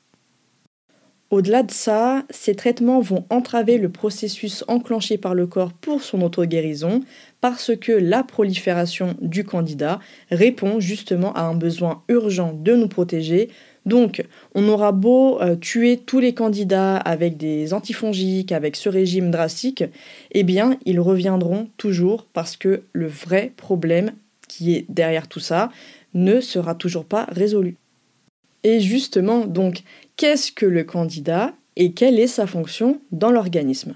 Au-delà 1.32 1.63
de 1.63 1.72
ça, 1.72 2.24
ces 2.29 2.55
traitements 2.55 3.01
vont 3.01 3.25
entraver 3.29 3.77
le 3.79 3.89
processus 3.89 4.63
enclenché 4.67 5.17
par 5.17 5.34
le 5.34 5.48
corps 5.48 5.74
pour 5.74 6.03
son 6.03 6.22
auto-guérison 6.22 7.01
parce 7.41 7.75
que 7.75 7.91
la 7.91 8.24
prolifération 8.24 9.15
du 9.22 9.44
candidat 9.44 10.00
répond 10.29 10.79
justement 10.79 11.34
à 11.34 11.41
un 11.41 11.55
besoin 11.55 12.03
urgent 12.10 12.53
de 12.53 12.75
nous 12.75 12.88
protéger. 12.88 13.50
Donc, 13.86 14.25
on 14.56 14.68
aura 14.68 14.92
beau 14.92 15.39
euh, 15.42 15.56
tuer 15.56 15.98
tous 15.98 16.20
les 16.20 16.34
candidats 16.34 16.98
avec 16.98 17.38
des 17.38 17.74
antifongiques, 17.74 18.51
avec 18.51 18.75
ce 18.75 18.89
régime 18.89 19.30
drastique, 19.30 19.84
eh 20.32 20.44
bien, 20.44 20.77
ils 20.86 21.00
reviendront 21.00 21.70
toujours 21.77 22.25
parce 22.34 22.58
que 22.58 22.82
le 22.94 23.08
vrai 23.08 23.54
problème 23.58 24.12
qui 24.48 24.75
est 24.75 24.86
derrière 24.89 25.27
tout 25.27 25.39
ça 25.39 25.70
ne 26.13 26.39
sera 26.42 26.74
toujours 26.74 27.06
pas 27.06 27.25
résolu. 27.30 27.77
Et 28.63 28.80
justement, 28.80 29.46
donc, 29.46 29.84
qu'est-ce 30.18 30.51
que 30.51 30.65
le 30.65 30.84
candidat 30.84 31.54
et 31.75 31.92
quelle 31.92 32.20
est 32.20 32.27
sa 32.27 32.48
fonction 32.48 33.00
dans 33.12 33.32
l'organisme? 33.32 33.96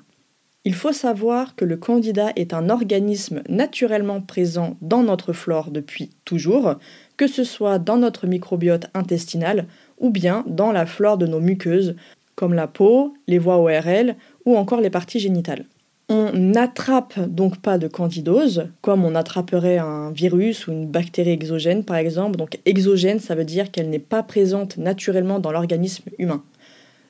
Il 0.66 0.76
faut 0.76 0.92
savoir 0.92 1.56
que 1.56 1.64
le 1.64 1.78
candidat 1.78 2.34
est 2.36 2.54
un 2.54 2.70
organisme 2.70 3.42
naturellement 3.48 4.20
présent 4.20 4.76
dans 4.82 5.04
notre 5.04 5.32
flore 5.32 5.72
depuis 5.72 6.10
toujours, 6.26 6.76
que 7.16 7.28
ce 7.28 7.46
soit 7.46 7.80
dans 7.80 7.96
notre 7.96 8.28
microbiote 8.28 8.88
intestinal 8.94 9.68
ou 10.00 10.10
bien 10.10 10.44
dans 10.48 10.74
la 10.74 10.86
flore 10.86 11.18
de 11.18 11.28
nos 11.28 11.40
muqueuses, 11.40 11.96
comme 12.36 12.54
la 12.54 12.68
peau, 12.68 13.14
les 13.28 13.38
voies 13.38 13.58
ORL 13.58 14.16
ou 14.46 14.58
encore 14.58 14.82
les 14.82 14.90
parties 14.90 15.20
génitales. 15.20 15.66
On 16.10 16.34
n'attrape 16.34 17.20
donc 17.20 17.62
pas 17.62 17.78
de 17.78 17.88
candidose, 17.88 18.68
comme 18.82 19.06
on 19.06 19.16
attraperait 19.16 19.78
un 19.78 20.12
virus 20.12 20.68
ou 20.68 20.72
une 20.72 20.88
bactérie 20.88 21.30
exogène 21.30 21.86
par 21.86 21.98
exemple. 21.98 22.36
Donc 22.36 22.60
exogène, 22.66 23.20
ça 23.20 23.36
veut 23.36 23.46
dire 23.46 23.72
qu'elle 23.72 23.90
n'est 23.90 24.00
pas 24.00 24.24
présente 24.24 24.78
naturellement 24.78 25.40
dans 25.40 25.52
l'organisme 25.52 26.10
humain. 26.18 26.44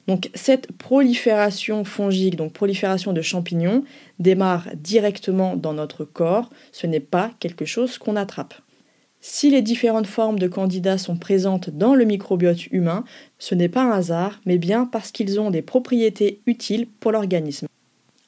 Donc 0.09 0.31
cette 0.33 0.71
prolifération 0.71 1.83
fongique, 1.83 2.35
donc 2.35 2.51
prolifération 2.51 3.13
de 3.13 3.21
champignons, 3.21 3.83
démarre 4.17 4.67
directement 4.73 5.55
dans 5.55 5.73
notre 5.73 6.03
corps. 6.03 6.49
Ce 6.71 6.87
n'est 6.87 6.99
pas 6.99 7.29
quelque 7.39 7.63
chose 7.63 7.99
qu'on 7.99 8.15
attrape. 8.15 8.55
Si 9.21 9.51
les 9.51 9.61
différentes 9.61 10.07
formes 10.07 10.39
de 10.39 10.47
candidats 10.47 10.97
sont 10.97 11.15
présentes 11.15 11.69
dans 11.69 11.93
le 11.93 12.05
microbiote 12.05 12.71
humain, 12.71 13.03
ce 13.37 13.53
n'est 13.53 13.69
pas 13.69 13.83
un 13.83 13.91
hasard, 13.91 14.41
mais 14.47 14.57
bien 14.57 14.85
parce 14.85 15.11
qu'ils 15.11 15.39
ont 15.39 15.51
des 15.51 15.61
propriétés 15.61 16.41
utiles 16.47 16.87
pour 16.99 17.11
l'organisme. 17.11 17.67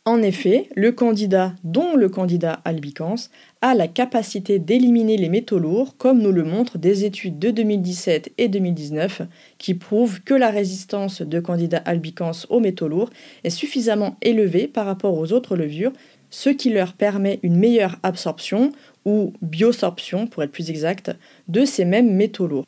En 0.06 0.24
effet, 0.24 0.68
le 0.76 0.92
candidat, 0.92 1.54
dont 1.64 1.96
le 1.96 2.10
candidat 2.10 2.54
albicans, 2.66 3.30
a 3.62 3.76
la 3.76 3.88
capacité 3.88 4.58
d'éliminer 4.58 5.16
les 5.16 5.30
métaux 5.30 5.60
lourds, 5.60 5.96
comme 5.96 6.24
nous 6.24 6.32
le 6.32 6.44
montrent 6.44 6.80
des 6.80 7.06
études 7.06 7.38
de 7.38 7.52
2017 7.52 8.32
et 8.40 8.48
2019, 8.48 9.22
qui 9.60 9.76
prouvent 9.76 10.22
que 10.22 10.34
la 10.34 10.50
résistance 10.50 11.22
de 11.22 11.40
candidats 11.40 11.84
albicans 11.86 12.32
aux 12.50 12.60
métaux 12.60 12.88
lourds 12.88 13.12
est 13.44 13.52
suffisamment 13.52 14.18
élevée 14.24 14.68
par 14.68 14.88
rapport 14.88 15.16
aux 15.16 15.34
autres 15.34 15.56
levures, 15.56 15.94
ce 16.32 16.50
qui 16.50 16.72
leur 16.72 16.94
permet 16.94 17.40
une 17.44 17.58
meilleure 17.58 18.00
absorption, 18.02 18.72
ou 19.06 19.34
biosorption 19.44 20.26
pour 20.26 20.42
être 20.42 20.52
plus 20.52 20.72
exact, 20.72 21.12
de 21.48 21.64
ces 21.64 21.86
mêmes 21.86 22.16
métaux 22.16 22.48
lourds. 22.48 22.66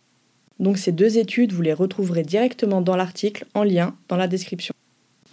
Donc 0.59 0.77
ces 0.77 0.91
deux 0.91 1.17
études, 1.17 1.51
vous 1.51 1.63
les 1.63 1.73
retrouverez 1.73 2.21
directement 2.21 2.81
dans 2.81 2.95
l'article 2.95 3.45
en 3.55 3.63
lien 3.63 3.95
dans 4.07 4.17
la 4.17 4.27
description. 4.27 4.72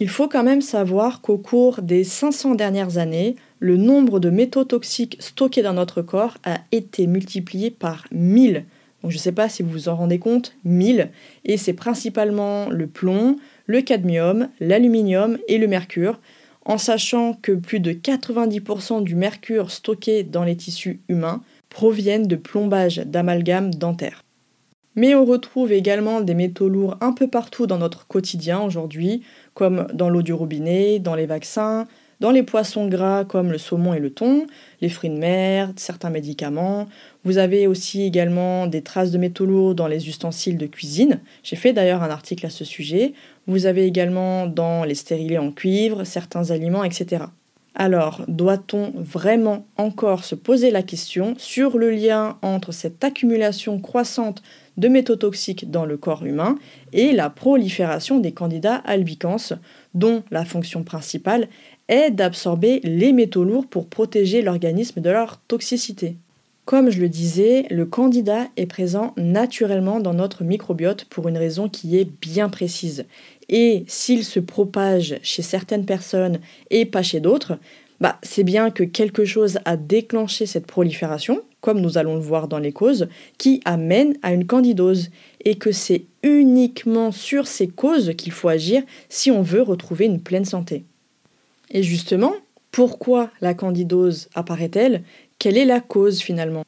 Il 0.01 0.09
faut 0.09 0.27
quand 0.27 0.43
même 0.43 0.63
savoir 0.63 1.21
qu'au 1.21 1.37
cours 1.37 1.83
des 1.83 2.03
500 2.03 2.55
dernières 2.55 2.97
années, 2.97 3.35
le 3.59 3.77
nombre 3.77 4.19
de 4.19 4.31
métaux 4.31 4.63
toxiques 4.63 5.17
stockés 5.19 5.61
dans 5.61 5.73
notre 5.75 6.01
corps 6.01 6.39
a 6.43 6.57
été 6.71 7.05
multiplié 7.05 7.69
par 7.69 8.07
1000. 8.11 8.65
Donc 9.03 9.11
je 9.11 9.17
ne 9.17 9.21
sais 9.21 9.31
pas 9.31 9.47
si 9.47 9.61
vous 9.61 9.69
vous 9.69 9.89
en 9.89 9.95
rendez 9.95 10.17
compte, 10.17 10.55
1000. 10.65 11.11
Et 11.45 11.55
c'est 11.55 11.73
principalement 11.73 12.67
le 12.69 12.87
plomb, 12.87 13.35
le 13.67 13.81
cadmium, 13.83 14.49
l'aluminium 14.59 15.37
et 15.47 15.59
le 15.59 15.67
mercure, 15.67 16.19
en 16.65 16.79
sachant 16.79 17.37
que 17.39 17.51
plus 17.51 17.79
de 17.79 17.91
90% 17.91 19.03
du 19.03 19.13
mercure 19.13 19.69
stocké 19.69 20.23
dans 20.23 20.43
les 20.43 20.57
tissus 20.57 20.99
humains 21.09 21.43
proviennent 21.69 22.25
de 22.25 22.35
plombage 22.35 22.97
d'amalgame 23.05 23.71
dentaire. 23.71 24.23
Mais 24.95 25.15
on 25.15 25.25
retrouve 25.25 25.71
également 25.71 26.21
des 26.21 26.33
métaux 26.33 26.67
lourds 26.67 26.97
un 27.01 27.13
peu 27.13 27.27
partout 27.27 27.65
dans 27.65 27.77
notre 27.77 28.07
quotidien 28.07 28.61
aujourd'hui, 28.61 29.21
comme 29.53 29.87
dans 29.93 30.09
l'eau 30.09 30.21
du 30.21 30.33
robinet, 30.33 30.99
dans 30.99 31.15
les 31.15 31.25
vaccins, 31.25 31.87
dans 32.21 32.31
les 32.31 32.43
poissons 32.43 32.87
gras 32.87 33.25
comme 33.25 33.51
le 33.51 33.57
saumon 33.57 33.95
et 33.95 33.99
le 33.99 34.11
thon, 34.11 34.45
les 34.79 34.89
fruits 34.89 35.09
de 35.09 35.17
mer, 35.17 35.73
certains 35.75 36.11
médicaments. 36.11 36.87
Vous 37.23 37.39
avez 37.39 37.65
aussi 37.65 38.03
également 38.03 38.67
des 38.67 38.83
traces 38.83 39.11
de 39.11 39.17
métaux 39.17 39.47
lourds 39.47 39.75
dans 39.75 39.87
les 39.87 40.07
ustensiles 40.07 40.57
de 40.57 40.67
cuisine. 40.67 41.19
J'ai 41.41 41.55
fait 41.55 41.73
d'ailleurs 41.73 42.03
un 42.03 42.11
article 42.11 42.45
à 42.45 42.51
ce 42.51 42.63
sujet. 42.63 43.13
Vous 43.47 43.65
avez 43.65 43.85
également 43.85 44.45
dans 44.45 44.83
les 44.83 44.95
stérilés 44.95 45.39
en 45.39 45.51
cuivre, 45.51 46.03
certains 46.03 46.51
aliments, 46.51 46.83
etc. 46.83 47.25
Alors, 47.73 48.21
doit-on 48.27 48.91
vraiment 48.95 49.65
encore 49.77 50.23
se 50.23 50.35
poser 50.35 50.71
la 50.71 50.83
question 50.83 51.35
sur 51.37 51.77
le 51.77 51.89
lien 51.89 52.37
entre 52.41 52.71
cette 52.71 53.03
accumulation 53.03 53.79
croissante 53.79 54.43
de 54.81 54.87
métaux 54.89 55.15
toxiques 55.15 55.69
dans 55.69 55.85
le 55.85 55.95
corps 55.95 56.25
humain 56.25 56.57
et 56.91 57.13
la 57.13 57.29
prolifération 57.29 58.19
des 58.19 58.33
candidats 58.33 58.75
albicans, 58.75 59.37
dont 59.93 60.23
la 60.31 60.43
fonction 60.43 60.83
principale 60.83 61.47
est 61.87 62.09
d'absorber 62.09 62.81
les 62.83 63.13
métaux 63.13 63.43
lourds 63.43 63.67
pour 63.67 63.87
protéger 63.87 64.41
l'organisme 64.41 64.99
de 64.99 65.09
leur 65.09 65.37
toxicité. 65.47 66.15
Comme 66.65 66.89
je 66.89 66.99
le 66.99 67.09
disais, 67.09 67.65
le 67.69 67.85
candida 67.85 68.47
est 68.57 68.65
présent 68.65 69.13
naturellement 69.17 69.99
dans 69.99 70.13
notre 70.13 70.43
microbiote 70.43 71.05
pour 71.05 71.27
une 71.27 71.37
raison 71.37 71.69
qui 71.69 71.97
est 71.97 72.09
bien 72.21 72.49
précise. 72.49 73.05
Et 73.49 73.83
s'il 73.87 74.23
se 74.23 74.39
propage 74.39 75.19
chez 75.21 75.41
certaines 75.43 75.85
personnes 75.85 76.39
et 76.69 76.85
pas 76.85 77.03
chez 77.03 77.19
d'autres, 77.19 77.57
bah, 77.99 78.17
c'est 78.23 78.43
bien 78.43 78.71
que 78.71 78.83
quelque 78.83 79.25
chose 79.25 79.59
a 79.65 79.77
déclenché 79.77 80.47
cette 80.47 80.65
prolifération, 80.65 81.43
comme 81.61 81.79
nous 81.79 81.97
allons 81.97 82.15
le 82.15 82.21
voir 82.21 82.47
dans 82.47 82.59
les 82.59 82.71
causes, 82.71 83.07
qui 83.37 83.61
amène 83.65 84.17
à 84.21 84.33
une 84.33 84.45
candidose, 84.45 85.09
et 85.45 85.55
que 85.55 85.71
c'est 85.71 86.03
uniquement 86.23 87.11
sur 87.11 87.47
ces 87.47 87.67
causes 87.67 88.13
qu'il 88.17 88.31
faut 88.31 88.49
agir 88.49 88.83
si 89.09 89.31
on 89.31 89.41
veut 89.41 89.61
retrouver 89.61 90.05
une 90.05 90.21
pleine 90.21 90.45
santé. 90.45 90.83
Et 91.69 91.83
justement, 91.83 92.33
pourquoi 92.71 93.29
la 93.41 93.53
candidose 93.53 94.29
apparaît-elle? 94.35 95.03
Quelle 95.39 95.57
est 95.57 95.65
la 95.65 95.79
cause 95.79 96.21
finalement? 96.21 96.63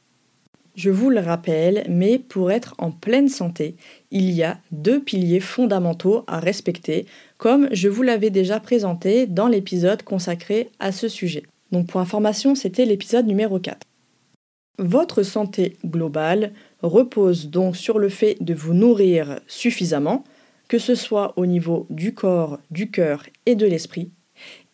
Je 0.75 0.89
vous 0.89 1.11
le 1.11 1.19
rappelle, 1.19 1.85
mais 1.87 2.17
pour 2.17 2.51
être 2.51 2.73
en 2.79 2.89
pleine 2.89 3.29
santé, 3.29 3.75
il 4.09 4.31
y 4.31 4.41
a 4.41 4.57
deux 4.71 4.99
piliers 4.99 5.39
fondamentaux 5.39 6.23
à 6.25 6.39
respecter 6.39 7.05
comme 7.37 7.67
je 7.71 7.89
vous 7.89 8.01
l'avais 8.01 8.31
déjà 8.31 8.59
présenté 8.59 9.27
dans 9.27 9.47
l'épisode 9.47 10.01
consacré 10.01 10.69
à 10.79 10.91
ce 10.91 11.07
sujet. 11.07 11.43
Donc 11.71 11.87
pour 11.87 12.01
information, 12.01 12.55
c'était 12.55 12.85
l'épisode 12.85 13.27
numéro 13.27 13.59
4. 13.59 13.85
Votre 14.79 15.21
santé 15.21 15.77
globale 15.85 16.51
repose 16.81 17.49
donc 17.49 17.77
sur 17.77 17.99
le 17.99 18.09
fait 18.09 18.37
de 18.41 18.55
vous 18.55 18.73
nourrir 18.73 19.39
suffisamment, 19.47 20.23
que 20.67 20.79
ce 20.79 20.95
soit 20.95 21.33
au 21.37 21.45
niveau 21.45 21.85
du 21.91 22.15
corps, 22.15 22.59
du 22.71 22.89
cœur 22.89 23.25
et 23.45 23.55
de 23.55 23.67
l'esprit, 23.67 24.09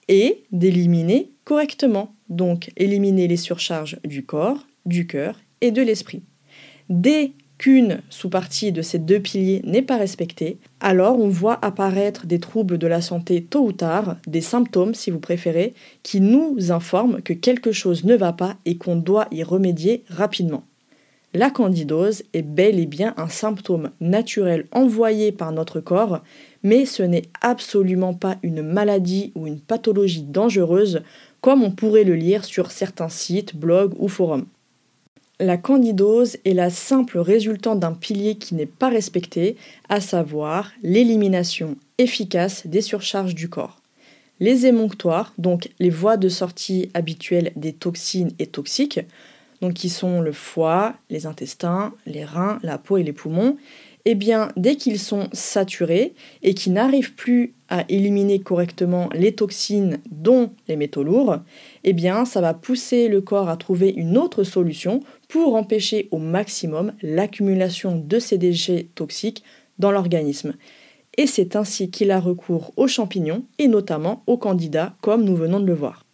et 0.08 0.46
d'éliminer 0.52 1.32
correctement, 1.44 2.16
donc 2.30 2.72
éliminer 2.78 3.28
les 3.28 3.38
surcharges 3.38 4.00
du 4.06 4.26
corps, 4.26 4.66
du 4.86 5.06
cœur 5.06 5.40
et 5.60 5.72
de 5.72 5.82
l'esprit. 5.82 6.24
Dès 6.88 7.34
qu'une 7.60 8.02
sous-partie 8.10 8.72
de 8.72 8.82
ces 8.82 8.98
deux 8.98 9.20
piliers 9.20 9.62
n'est 9.66 9.84
pas 9.84 9.98
respectée, 9.98 10.58
alors 10.80 11.20
on 11.20 11.28
voit 11.28 11.60
apparaître 11.62 12.26
des 12.26 12.40
troubles 12.40 12.80
de 12.80 12.88
la 12.88 13.02
santé 13.02 13.44
tôt 13.44 13.66
ou 13.66 13.74
tard, 13.74 14.18
des 14.26 14.42
symptômes 14.42 14.96
si 14.96 15.12
vous 15.12 15.20
préférez, 15.20 15.76
qui 16.02 16.22
nous 16.22 16.72
informent 16.72 17.22
que 17.22 17.34
quelque 17.34 17.72
chose 17.72 18.06
ne 18.06 18.16
va 18.16 18.34
pas 18.34 18.56
et 18.66 18.78
qu'on 18.78 18.96
doit 18.96 19.28
y 19.32 19.44
remédier 19.44 20.04
rapidement. 20.10 20.64
La 21.36 21.52
candidose 21.52 22.24
est 22.34 22.42
bel 22.42 22.80
et 22.80 22.88
bien 22.88 23.14
un 23.18 23.28
symptôme 23.28 23.92
naturel 24.02 24.66
envoyé 24.72 25.32
par 25.32 25.52
notre 25.52 25.80
corps, 25.80 26.24
mais 26.64 26.86
ce 26.86 27.04
n'est 27.04 27.26
absolument 27.42 28.16
pas 28.16 28.38
une 28.42 28.64
maladie 28.64 29.32
ou 29.36 29.46
une 29.46 29.60
pathologie 29.60 30.24
dangereuse 30.24 31.04
comme 31.42 31.62
on 31.62 31.72
pourrait 31.72 32.04
le 32.04 32.16
lire 32.16 32.46
sur 32.46 32.72
certains 32.72 33.10
sites, 33.10 33.56
blogs 33.56 33.94
ou 34.00 34.08
forums. 34.08 34.48
La 35.42 35.56
candidose 35.56 36.36
est 36.44 36.54
la 36.54 36.70
simple 36.70 37.18
résultante 37.18 37.80
d'un 37.80 37.94
pilier 37.94 38.36
qui 38.36 38.56
n'est 38.56 38.66
pas 38.66 38.90
respecté, 38.90 39.56
à 39.88 40.02
savoir 40.02 40.72
l'élimination 40.84 41.78
efficace 41.98 42.68
des 42.68 42.82
surcharges 42.82 43.36
du 43.36 43.48
corps. 43.48 43.80
Les 44.42 44.66
émonctoires, 44.66 45.34
donc 45.38 45.70
les 45.80 45.90
voies 45.90 46.18
de 46.18 46.28
sortie 46.28 46.90
habituelles 46.94 47.54
des 47.56 47.72
toxines 47.72 48.32
et 48.38 48.48
toxiques, 48.48 49.00
donc 49.62 49.76
qui 49.76 49.90
sont 49.90 50.20
le 50.20 50.34
foie, 50.34 50.96
les 51.10 51.26
intestins, 51.26 51.94
les 52.06 52.26
reins, 52.26 52.60
la 52.62 52.78
peau 52.78 52.98
et 52.98 53.04
les 53.04 53.14
poumons, 53.14 53.56
eh 54.04 54.16
bien, 54.16 54.52
dès 54.58 54.76
qu'ils 54.76 55.00
sont 55.00 55.30
saturés 55.32 56.16
et 56.44 56.54
qu'ils 56.54 56.74
n'arrivent 56.74 57.16
plus 57.16 57.54
à 57.70 57.86
éliminer 57.88 58.40
correctement 58.40 59.10
les 59.14 59.34
toxines, 59.34 60.00
dont 60.12 60.52
les 60.68 60.76
métaux 60.76 61.04
lourds, 61.04 61.38
eh 61.84 61.94
bien, 61.94 62.26
ça 62.26 62.42
va 62.42 62.54
pousser 62.54 63.08
le 63.08 63.22
corps 63.22 63.48
à 63.48 63.58
trouver 63.58 63.90
une 63.90 64.18
autre 64.18 64.44
solution 64.44 65.02
pour 65.28 65.56
empêcher 65.56 66.10
au 66.12 66.18
maximum 66.18 66.94
l'accumulation 67.02 67.96
de 67.96 68.20
ces 68.20 68.38
déchets 68.38 68.88
toxiques 68.96 69.44
dans 69.78 69.92
l'organisme. 69.92 70.56
et 71.18 71.28
c'est 71.28 71.56
ainsi 71.56 71.90
qu'il 71.90 72.12
a 72.12 72.20
recours 72.20 72.72
aux 72.78 72.88
champignons 72.88 73.44
et 73.58 73.68
notamment 73.68 74.24
aux 74.26 74.38
candidats 74.38 74.96
comme 75.02 75.26
nous 75.26 75.36
venons 75.36 75.60
de 75.60 75.66
le 75.66 75.74
voir. 75.74 76.06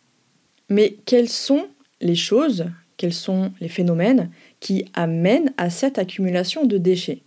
Mais 0.69 0.97
quelles 1.05 1.29
sont 1.29 1.67
les 2.01 2.15
choses, 2.15 2.65
quels 2.97 3.13
sont 3.13 3.51
les 3.59 3.67
phénomènes 3.67 4.31
qui 4.59 4.85
amènent 4.93 5.53
à 5.57 5.69
cette 5.69 5.99
accumulation 5.99 6.65
de 6.65 6.77
déchets? 6.77 7.21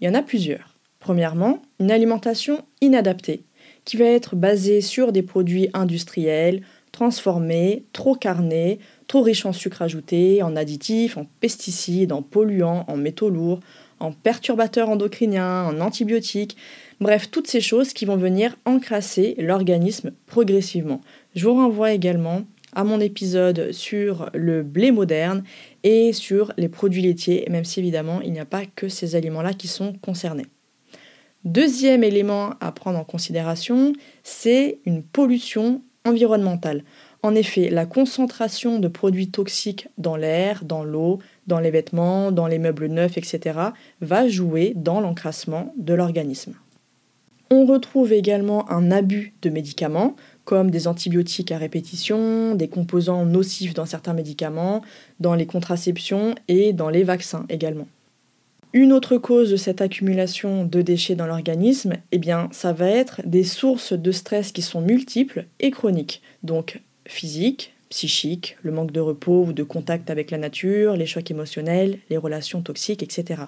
Il 0.00 0.06
y 0.06 0.08
en 0.08 0.14
a 0.14 0.22
plusieurs. 0.22 0.76
Premièrement, 1.00 1.62
une 1.80 1.90
alimentation 1.90 2.64
inadaptée, 2.80 3.42
qui 3.88 3.96
va 3.96 4.04
être 4.04 4.36
basée 4.36 4.82
sur 4.82 5.12
des 5.12 5.22
produits 5.22 5.70
industriels, 5.72 6.60
transformés, 6.92 7.84
trop 7.94 8.14
carnés, 8.14 8.80
trop 9.06 9.22
riches 9.22 9.46
en 9.46 9.54
sucre 9.54 9.80
ajouté, 9.80 10.42
en 10.42 10.56
additifs, 10.56 11.16
en 11.16 11.24
pesticides, 11.40 12.12
en 12.12 12.20
polluants, 12.20 12.84
en 12.86 12.98
métaux 12.98 13.30
lourds, 13.30 13.60
en 13.98 14.12
perturbateurs 14.12 14.90
endocriniens, 14.90 15.64
en 15.64 15.80
antibiotiques, 15.80 16.58
bref, 17.00 17.30
toutes 17.30 17.46
ces 17.46 17.62
choses 17.62 17.94
qui 17.94 18.04
vont 18.04 18.18
venir 18.18 18.58
encrasser 18.66 19.34
l'organisme 19.38 20.12
progressivement. 20.26 21.00
Je 21.34 21.46
vous 21.46 21.54
renvoie 21.54 21.92
également 21.92 22.42
à 22.74 22.84
mon 22.84 23.00
épisode 23.00 23.72
sur 23.72 24.28
le 24.34 24.62
blé 24.62 24.92
moderne 24.92 25.44
et 25.82 26.12
sur 26.12 26.52
les 26.58 26.68
produits 26.68 27.00
laitiers, 27.00 27.46
même 27.48 27.64
si 27.64 27.80
évidemment 27.80 28.20
il 28.20 28.32
n'y 28.32 28.40
a 28.40 28.44
pas 28.44 28.66
que 28.66 28.90
ces 28.90 29.16
aliments-là 29.16 29.54
qui 29.54 29.66
sont 29.66 29.94
concernés. 29.94 30.44
Deuxième 31.44 32.02
élément 32.02 32.54
à 32.60 32.72
prendre 32.72 32.98
en 32.98 33.04
considération, 33.04 33.92
c'est 34.24 34.80
une 34.84 35.02
pollution 35.02 35.82
environnementale. 36.04 36.82
En 37.22 37.34
effet, 37.34 37.68
la 37.70 37.86
concentration 37.86 38.78
de 38.78 38.88
produits 38.88 39.30
toxiques 39.30 39.88
dans 39.98 40.16
l'air, 40.16 40.64
dans 40.64 40.84
l'eau, 40.84 41.18
dans 41.46 41.60
les 41.60 41.70
vêtements, 41.70 42.32
dans 42.32 42.46
les 42.46 42.58
meubles 42.58 42.86
neufs, 42.86 43.18
etc., 43.18 43.58
va 44.00 44.28
jouer 44.28 44.72
dans 44.76 45.00
l'encrassement 45.00 45.72
de 45.76 45.94
l'organisme. 45.94 46.54
On 47.50 47.66
retrouve 47.66 48.12
également 48.12 48.70
un 48.70 48.90
abus 48.90 49.32
de 49.42 49.50
médicaments, 49.50 50.16
comme 50.44 50.70
des 50.70 50.86
antibiotiques 50.86 51.52
à 51.52 51.58
répétition, 51.58 52.54
des 52.54 52.68
composants 52.68 53.24
nocifs 53.24 53.74
dans 53.74 53.86
certains 53.86 54.12
médicaments, 54.12 54.82
dans 55.18 55.34
les 55.34 55.46
contraceptions 55.46 56.34
et 56.48 56.72
dans 56.72 56.90
les 56.90 57.04
vaccins 57.04 57.46
également. 57.48 57.86
Une 58.74 58.92
autre 58.92 59.16
cause 59.16 59.50
de 59.50 59.56
cette 59.56 59.80
accumulation 59.80 60.64
de 60.64 60.82
déchets 60.82 61.14
dans 61.14 61.26
l'organisme, 61.26 61.94
eh 62.12 62.18
bien, 62.18 62.48
ça 62.52 62.74
va 62.74 62.88
être 62.88 63.22
des 63.24 63.44
sources 63.44 63.94
de 63.94 64.12
stress 64.12 64.52
qui 64.52 64.60
sont 64.60 64.82
multiples 64.82 65.46
et 65.58 65.70
chroniques, 65.70 66.20
donc 66.42 66.82
physiques, 67.06 67.72
psychiques, 67.88 68.58
le 68.62 68.70
manque 68.70 68.92
de 68.92 69.00
repos 69.00 69.46
ou 69.46 69.52
de 69.54 69.62
contact 69.62 70.10
avec 70.10 70.30
la 70.30 70.36
nature, 70.36 70.96
les 70.96 71.06
chocs 71.06 71.30
émotionnels, 71.30 71.98
les 72.10 72.18
relations 72.18 72.60
toxiques, 72.60 73.02
etc. 73.02 73.44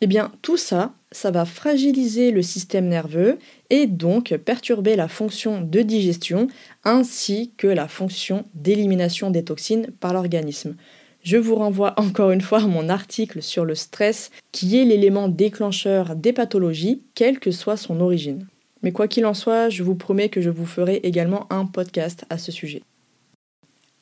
Eh 0.00 0.06
bien, 0.06 0.32
tout 0.40 0.56
ça, 0.56 0.94
ça 1.12 1.30
va 1.30 1.44
fragiliser 1.44 2.30
le 2.30 2.40
système 2.40 2.88
nerveux 2.88 3.38
et 3.68 3.86
donc 3.86 4.34
perturber 4.38 4.96
la 4.96 5.06
fonction 5.06 5.60
de 5.60 5.80
digestion 5.82 6.48
ainsi 6.82 7.52
que 7.58 7.66
la 7.66 7.88
fonction 7.88 8.46
d'élimination 8.54 9.30
des 9.30 9.44
toxines 9.44 9.88
par 10.00 10.14
l'organisme. 10.14 10.76
Je 11.22 11.36
vous 11.36 11.54
renvoie 11.54 11.94
encore 12.00 12.30
une 12.30 12.40
fois 12.40 12.62
à 12.62 12.66
mon 12.66 12.88
article 12.88 13.42
sur 13.42 13.64
le 13.64 13.74
stress, 13.74 14.30
qui 14.50 14.78
est 14.78 14.84
l'élément 14.84 15.28
déclencheur 15.28 16.16
des 16.16 16.32
pathologies, 16.32 17.02
quelle 17.14 17.38
que 17.38 17.50
soit 17.50 17.76
son 17.76 18.00
origine. 18.00 18.46
Mais 18.82 18.92
quoi 18.92 19.06
qu'il 19.06 19.26
en 19.26 19.34
soit, 19.34 19.68
je 19.68 19.84
vous 19.84 19.94
promets 19.94 20.28
que 20.28 20.40
je 20.40 20.50
vous 20.50 20.66
ferai 20.66 20.96
également 21.04 21.46
un 21.50 21.66
podcast 21.66 22.24
à 22.30 22.38
ce 22.38 22.50
sujet. 22.50 22.82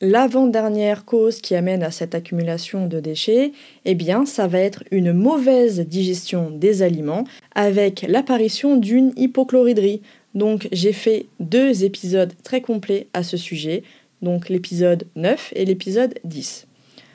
L'avant-dernière 0.03 1.05
cause 1.05 1.41
qui 1.41 1.53
amène 1.53 1.83
à 1.83 1.91
cette 1.91 2.15
accumulation 2.15 2.87
de 2.87 2.99
déchets, 2.99 3.51
eh 3.85 3.93
bien, 3.93 4.25
ça 4.25 4.47
va 4.47 4.57
être 4.57 4.83
une 4.89 5.13
mauvaise 5.13 5.81
digestion 5.81 6.49
des 6.49 6.81
aliments 6.81 7.25
avec 7.53 8.03
l'apparition 8.07 8.77
d'une 8.77 9.13
hypochloridrie. 9.15 10.01
Donc, 10.33 10.67
j'ai 10.71 10.93
fait 10.93 11.27
deux 11.39 11.83
épisodes 11.83 12.33
très 12.43 12.61
complets 12.61 13.09
à 13.13 13.21
ce 13.21 13.37
sujet, 13.37 13.83
donc 14.23 14.49
l'épisode 14.49 15.05
9 15.15 15.53
et 15.55 15.65
l'épisode 15.65 16.15
10. 16.23 16.65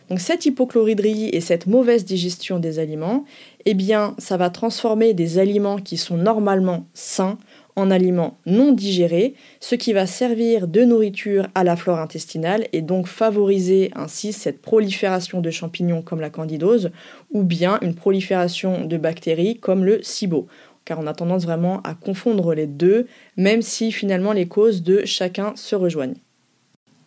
Donc 0.08 0.20
cette 0.20 0.46
hypochloridrie 0.46 1.28
et 1.32 1.40
cette 1.40 1.66
mauvaise 1.66 2.04
digestion 2.04 2.58
des 2.58 2.78
aliments, 2.78 3.24
eh 3.64 3.74
bien, 3.74 4.14
ça 4.18 4.36
va 4.36 4.50
transformer 4.50 5.14
des 5.14 5.38
aliments 5.38 5.78
qui 5.78 5.96
sont 5.96 6.16
normalement 6.16 6.86
sains 6.94 7.38
en 7.74 7.90
aliments 7.90 8.38
non 8.46 8.72
digérés, 8.72 9.34
ce 9.60 9.74
qui 9.74 9.92
va 9.92 10.06
servir 10.06 10.66
de 10.66 10.82
nourriture 10.82 11.48
à 11.54 11.62
la 11.62 11.76
flore 11.76 11.98
intestinale 11.98 12.66
et 12.72 12.80
donc 12.80 13.06
favoriser 13.06 13.90
ainsi 13.94 14.32
cette 14.32 14.62
prolifération 14.62 15.40
de 15.40 15.50
champignons 15.50 16.00
comme 16.02 16.20
la 16.20 16.30
candidose 16.30 16.90
ou 17.32 17.42
bien 17.42 17.78
une 17.82 17.94
prolifération 17.94 18.86
de 18.86 18.96
bactéries 18.96 19.58
comme 19.58 19.84
le 19.84 20.02
SIBO 20.02 20.46
car 20.86 21.00
on 21.00 21.06
a 21.06 21.12
tendance 21.12 21.42
vraiment 21.42 21.82
à 21.82 21.94
confondre 21.94 22.54
les 22.54 22.68
deux, 22.68 23.08
même 23.36 23.60
si 23.60 23.90
finalement 23.90 24.32
les 24.32 24.46
causes 24.46 24.84
de 24.84 25.04
chacun 25.04 25.52
se 25.56 25.74
rejoignent. 25.74 26.14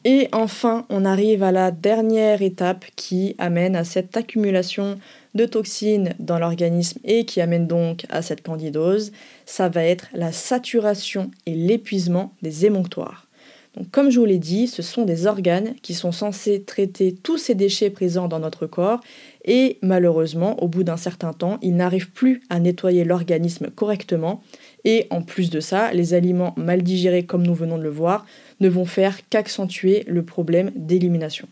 Et 0.06 0.30
enfin, 0.32 0.86
on 0.90 1.04
arrive 1.04 1.44
à 1.44 1.52
la 1.52 1.72
dernière 1.72 2.42
étape 2.42 2.86
qui 2.96 3.36
amène 3.38 3.76
à 3.76 3.84
cette 3.84 4.16
accumulation 4.16 4.98
de 5.36 5.46
toxines 5.46 6.16
dans 6.20 6.40
l'organisme 6.40 7.00
et 7.04 7.26
qui 7.26 7.42
amène 7.42 7.68
donc 7.68 8.06
à 8.10 8.22
cette 8.22 8.42
candidose. 8.42 9.12
Ça 9.46 9.68
va 9.68 9.84
être 9.84 10.08
la 10.14 10.32
saturation 10.32 11.32
et 11.46 11.54
l'épuisement 11.54 12.34
des 12.42 12.66
émonctoires. 12.66 13.28
Donc, 13.76 13.92
comme 13.92 14.10
je 14.10 14.20
vous 14.20 14.26
l'ai 14.26 14.40
dit, 14.40 14.68
ce 14.68 14.82
sont 14.82 15.04
des 15.04 15.28
organes 15.28 15.76
qui 15.84 15.94
sont 15.94 16.12
censés 16.12 16.64
traiter 16.64 17.14
tous 17.14 17.38
ces 17.38 17.54
déchets 17.54 17.92
présents 17.92 18.28
dans 18.28 18.40
notre 18.40 18.66
corps 18.66 19.00
et 19.46 19.78
malheureusement, 19.82 20.62
au 20.64 20.68
bout 20.68 20.84
d'un 20.84 20.98
certain 20.98 21.34
temps, 21.34 21.60
ils 21.62 21.76
n'arrivent 21.76 22.12
plus 22.12 22.42
à 22.50 22.60
nettoyer 22.60 23.04
l'organisme 23.04 23.70
correctement 23.70 24.42
et 24.86 25.08
en 25.12 25.22
plus 25.22 25.52
de 25.52 25.60
ça, 25.60 25.94
les 25.94 26.14
aliments 26.14 26.54
mal 26.58 26.82
digérés 26.82 27.26
comme 27.26 27.46
nous 27.46 27.54
venons 27.54 27.78
de 27.78 27.84
le 27.84 27.90
voir 27.90 28.26
ne 28.60 28.69
vont 28.69 28.86
faire 28.86 29.19
qu'accentuer 29.30 30.04
le 30.08 30.24
problème 30.24 30.72
d'élimination. 30.76 31.48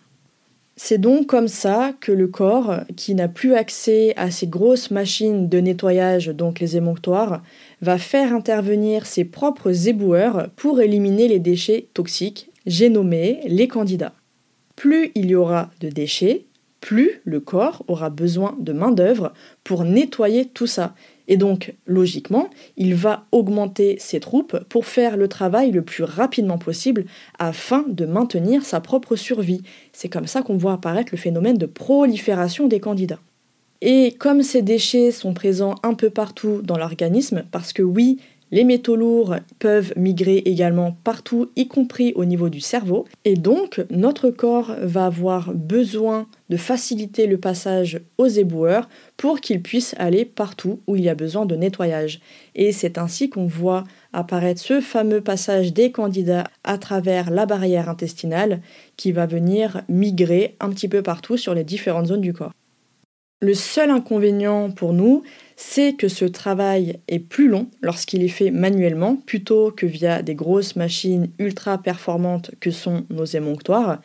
C'est 0.79 0.99
donc 0.99 1.25
comme 1.25 1.47
ça 1.47 1.93
que 1.99 2.11
le 2.11 2.27
corps, 2.27 2.81
qui 2.95 3.15
n'a 3.15 3.27
plus 3.27 3.55
accès 3.55 4.13
à 4.15 4.29
ces 4.29 4.45
grosses 4.45 4.91
machines 4.91 5.49
de 5.49 5.57
nettoyage, 5.57 6.27
donc 6.27 6.59
les 6.59 6.77
émonctoires, 6.77 7.41
va 7.81 7.97
faire 7.97 8.31
intervenir 8.31 9.07
ses 9.07 9.25
propres 9.25 9.87
éboueurs 9.87 10.49
pour 10.55 10.79
éliminer 10.79 11.27
les 11.27 11.39
déchets 11.39 11.87
toxiques, 11.95 12.51
j'ai 12.67 12.89
nommé 12.89 13.39
les 13.45 13.67
candidats. 13.67 14.13
Plus 14.75 15.11
il 15.15 15.31
y 15.31 15.35
aura 15.35 15.71
de 15.79 15.89
déchets, 15.89 16.45
plus 16.79 17.21
le 17.23 17.39
corps 17.39 17.83
aura 17.87 18.11
besoin 18.11 18.55
de 18.59 18.71
main-d'œuvre 18.71 19.33
pour 19.63 19.83
nettoyer 19.83 20.45
tout 20.45 20.67
ça. 20.67 20.93
Et 21.27 21.37
donc, 21.37 21.73
logiquement, 21.85 22.49
il 22.77 22.95
va 22.95 23.25
augmenter 23.31 23.97
ses 23.99 24.19
troupes 24.19 24.57
pour 24.69 24.85
faire 24.85 25.17
le 25.17 25.27
travail 25.27 25.71
le 25.71 25.81
plus 25.81 26.03
rapidement 26.03 26.57
possible 26.57 27.05
afin 27.37 27.83
de 27.87 28.05
maintenir 28.05 28.65
sa 28.65 28.79
propre 28.79 29.15
survie. 29.15 29.61
C'est 29.91 30.09
comme 30.09 30.27
ça 30.27 30.41
qu'on 30.41 30.57
voit 30.57 30.73
apparaître 30.73 31.09
le 31.11 31.17
phénomène 31.17 31.57
de 31.57 31.65
prolifération 31.65 32.67
des 32.67 32.79
candidats. 32.79 33.19
Et 33.81 34.15
comme 34.17 34.41
ces 34.41 34.61
déchets 34.61 35.11
sont 35.11 35.33
présents 35.33 35.75
un 35.83 35.93
peu 35.93 36.09
partout 36.09 36.61
dans 36.63 36.77
l'organisme, 36.77 37.43
parce 37.51 37.73
que 37.73 37.83
oui, 37.83 38.19
les 38.51 38.63
métaux 38.63 38.95
lourds 38.95 39.35
peuvent 39.59 39.93
migrer 39.95 40.37
également 40.45 40.97
partout, 41.03 41.49
y 41.55 41.67
compris 41.67 42.13
au 42.15 42.25
niveau 42.25 42.49
du 42.49 42.61
cerveau, 42.61 43.05
et 43.25 43.35
donc 43.35 43.83
notre 43.89 44.29
corps 44.29 44.75
va 44.81 45.05
avoir 45.05 45.53
besoin 45.53 46.27
de 46.49 46.57
faciliter 46.57 47.27
le 47.27 47.37
passage 47.37 47.99
aux 48.17 48.27
éboueurs 48.27 48.87
pour 49.17 49.41
qu'ils 49.41 49.61
puissent 49.61 49.95
aller 49.97 50.23
partout 50.23 50.79
où 50.87 50.95
il 50.95 51.03
y 51.03 51.09
a 51.09 51.15
besoin 51.15 51.45
de 51.45 51.55
nettoyage. 51.55 52.21
Et 52.55 52.71
c'est 52.71 52.97
ainsi 52.97 53.29
qu'on 53.29 53.47
voit 53.47 53.83
apparaître 54.13 54.61
ce 54.61 54.79
fameux 54.79 55.21
passage 55.21 55.73
des 55.73 55.91
candidats 55.91 56.45
à 56.63 56.77
travers 56.77 57.29
la 57.29 57.45
barrière 57.45 57.89
intestinale 57.89 58.61
qui 58.95 59.11
va 59.11 59.25
venir 59.25 59.81
migrer 59.89 60.55
un 60.59 60.69
petit 60.69 60.87
peu 60.87 61.01
partout 61.01 61.37
sur 61.37 61.53
les 61.53 61.63
différentes 61.63 62.07
zones 62.07 62.21
du 62.21 62.33
corps. 62.33 62.53
Le 63.39 63.53
seul 63.53 63.91
inconvénient 63.91 64.71
pour 64.71 64.93
nous, 64.93 65.21
c'est 65.59 65.93
que 65.93 66.07
ce 66.07 66.23
travail 66.23 66.99
est 67.07 67.19
plus 67.19 67.47
long 67.49 67.67
lorsqu'il 67.81 68.23
est 68.23 68.29
fait 68.29 68.51
manuellement 68.51 69.15
plutôt 69.15 69.71
que 69.71 69.87
via 69.87 70.21
des 70.21 70.35
grosses 70.35 70.75
machines 70.75 71.29
ultra 71.39 71.79
performantes 71.79 72.51
que 72.59 72.69
sont 72.69 73.05
nos 73.09 73.25
émonctoires, 73.25 73.99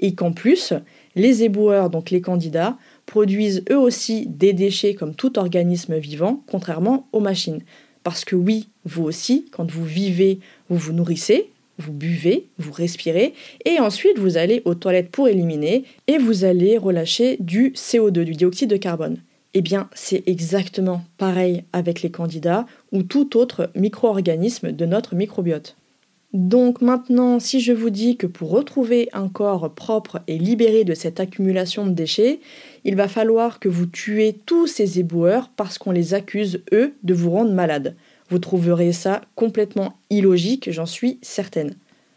et 0.00 0.14
qu'en 0.14 0.32
plus, 0.32 0.74
les 1.14 1.44
éboueurs, 1.44 1.90
donc 1.90 2.10
les 2.10 2.20
candidats, 2.20 2.76
produisent 3.06 3.64
eux 3.70 3.78
aussi 3.78 4.26
des 4.26 4.52
déchets 4.52 4.94
comme 4.94 5.14
tout 5.14 5.38
organisme 5.38 5.96
vivant, 5.96 6.42
contrairement 6.48 7.08
aux 7.12 7.20
machines. 7.20 7.62
Parce 8.02 8.24
que 8.24 8.36
oui, 8.36 8.68
vous 8.84 9.04
aussi, 9.04 9.46
quand 9.52 9.70
vous 9.70 9.84
vivez, 9.84 10.40
vous 10.68 10.76
vous 10.76 10.92
nourrissez, 10.92 11.50
vous 11.78 11.92
buvez, 11.92 12.48
vous 12.58 12.72
respirez, 12.72 13.32
et 13.64 13.78
ensuite 13.78 14.18
vous 14.18 14.36
allez 14.36 14.60
aux 14.64 14.74
toilettes 14.74 15.10
pour 15.10 15.28
éliminer, 15.28 15.84
et 16.08 16.18
vous 16.18 16.44
allez 16.44 16.78
relâcher 16.78 17.36
du 17.38 17.70
CO2, 17.70 18.24
du 18.24 18.32
dioxyde 18.32 18.70
de 18.70 18.76
carbone. 18.76 19.18
Eh 19.58 19.62
bien, 19.62 19.88
c'est 19.94 20.22
exactement 20.26 21.02
pareil 21.16 21.64
avec 21.72 22.02
les 22.02 22.10
candidats 22.10 22.66
ou 22.92 23.02
tout 23.02 23.38
autre 23.38 23.70
micro-organisme 23.74 24.70
de 24.70 24.84
notre 24.84 25.14
microbiote. 25.14 25.78
Donc 26.34 26.82
maintenant, 26.82 27.40
si 27.40 27.60
je 27.60 27.72
vous 27.72 27.88
dis 27.88 28.18
que 28.18 28.26
pour 28.26 28.50
retrouver 28.50 29.08
un 29.14 29.30
corps 29.30 29.72
propre 29.72 30.20
et 30.26 30.36
libéré 30.36 30.84
de 30.84 30.92
cette 30.92 31.20
accumulation 31.20 31.86
de 31.86 31.92
déchets, 31.92 32.40
il 32.84 32.96
va 32.96 33.08
falloir 33.08 33.58
que 33.58 33.70
vous 33.70 33.86
tuez 33.86 34.36
tous 34.44 34.66
ces 34.66 34.98
éboueurs 34.98 35.48
parce 35.56 35.78
qu'on 35.78 35.90
les 35.90 36.12
accuse, 36.12 36.60
eux, 36.74 36.92
de 37.02 37.14
vous 37.14 37.30
rendre 37.30 37.52
malade. 37.52 37.96
Vous 38.28 38.38
trouverez 38.38 38.92
ça 38.92 39.22
complètement 39.36 39.96
illogique, 40.10 40.70
j'en 40.70 40.84
suis 40.84 41.18
certaine. 41.22 41.76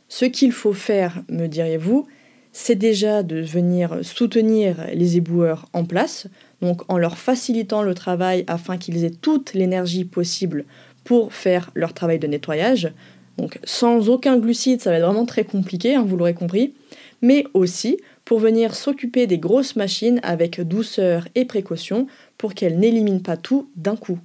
Ce 0.09 0.25
qu'il 0.25 0.51
faut 0.51 0.73
faire, 0.73 1.23
me 1.29 1.47
diriez-vous, 1.47 2.05
c'est 2.51 2.75
déjà 2.75 3.23
de 3.23 3.39
venir 3.39 3.99
soutenir 4.01 4.87
les 4.93 5.15
éboueurs 5.15 5.67
en 5.71 5.85
place, 5.85 6.27
donc 6.61 6.81
en 6.91 6.97
leur 6.97 7.17
facilitant 7.17 7.83
le 7.83 7.93
travail 7.93 8.43
afin 8.47 8.77
qu'ils 8.77 9.03
aient 9.05 9.09
toute 9.09 9.53
l'énergie 9.53 10.05
possible 10.05 10.65
pour 11.03 11.33
faire 11.33 11.71
leur 11.75 11.93
travail 11.93 12.19
de 12.19 12.27
nettoyage. 12.27 12.91
Donc 13.37 13.59
sans 13.63 14.09
aucun 14.09 14.37
glucide, 14.37 14.81
ça 14.81 14.89
va 14.89 14.97
être 14.97 15.05
vraiment 15.05 15.25
très 15.25 15.45
compliqué, 15.45 15.95
hein, 15.95 16.03
vous 16.05 16.17
l'aurez 16.17 16.33
compris, 16.33 16.73
mais 17.21 17.45
aussi 17.53 17.97
pour 18.25 18.39
venir 18.39 18.75
s'occuper 18.75 19.27
des 19.27 19.37
grosses 19.37 19.75
machines 19.75 20.19
avec 20.23 20.61
douceur 20.61 21.27
et 21.35 21.45
précaution 21.45 22.07
pour 22.37 22.53
qu'elles 22.53 22.77
n'éliminent 22.77 23.21
pas 23.21 23.37
tout 23.37 23.69
d'un 23.75 23.95
coup. 23.95 24.19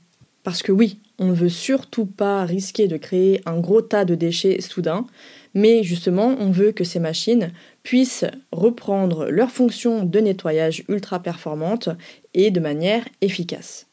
Parce 0.45 0.63
que 0.63 0.73
oui, 0.73 0.99
on 1.19 1.29
ne 1.29 1.33
veut 1.33 1.49
surtout 1.49 2.05
pas 2.05 2.45
risquer 2.45 2.87
de 2.87 2.99
créer 2.99 3.41
un 3.47 3.59
gros 3.59 3.81
tas 3.81 4.05
de 4.05 4.15
déchets 4.15 4.61
soudain, 4.61 5.07
mais 5.55 5.83
justement, 5.83 6.37
on 6.39 6.51
veut 6.51 6.73
que 6.73 6.85
ces 6.85 7.01
machines 7.01 7.51
puissent 7.83 8.27
reprendre 8.53 9.27
leur 9.31 9.51
fonction 9.51 10.05
de 10.05 10.21
nettoyage 10.21 10.85
ultra 10.89 11.21
performante 11.21 11.89
et 12.35 12.51
de 12.51 12.61
manière 12.61 13.09
efficace. 13.23 13.87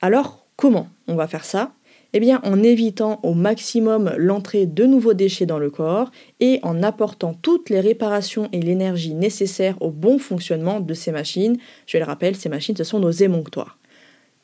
Alors, 0.00 0.46
comment 0.56 0.88
on 1.08 1.16
va 1.16 1.26
faire 1.26 1.44
ça? 1.44 1.72
Eh 2.12 2.20
bien, 2.20 2.40
en 2.44 2.62
évitant 2.62 3.18
au 3.22 3.34
maximum 3.34 4.14
l'entrée 4.16 4.66
de 4.66 4.84
nouveaux 4.86 5.14
déchets 5.14 5.46
dans 5.46 5.58
le 5.58 5.68
corps 5.68 6.10
et 6.40 6.60
en 6.62 6.82
apportant 6.82 7.34
toutes 7.34 7.70
les 7.70 7.80
réparations 7.80 8.48
et 8.52 8.62
l'énergie 8.62 9.14
nécessaires 9.14 9.76
au 9.82 9.90
bon 9.90 10.18
fonctionnement 10.18 10.80
de 10.80 10.94
ces 10.94 11.12
machines. 11.12 11.58
Je 11.86 11.98
le 11.98 12.04
rappelle, 12.04 12.36
ces 12.36 12.48
machines, 12.48 12.76
ce 12.76 12.84
sont 12.84 13.00
nos 13.00 13.10
émonctoires. 13.10 13.78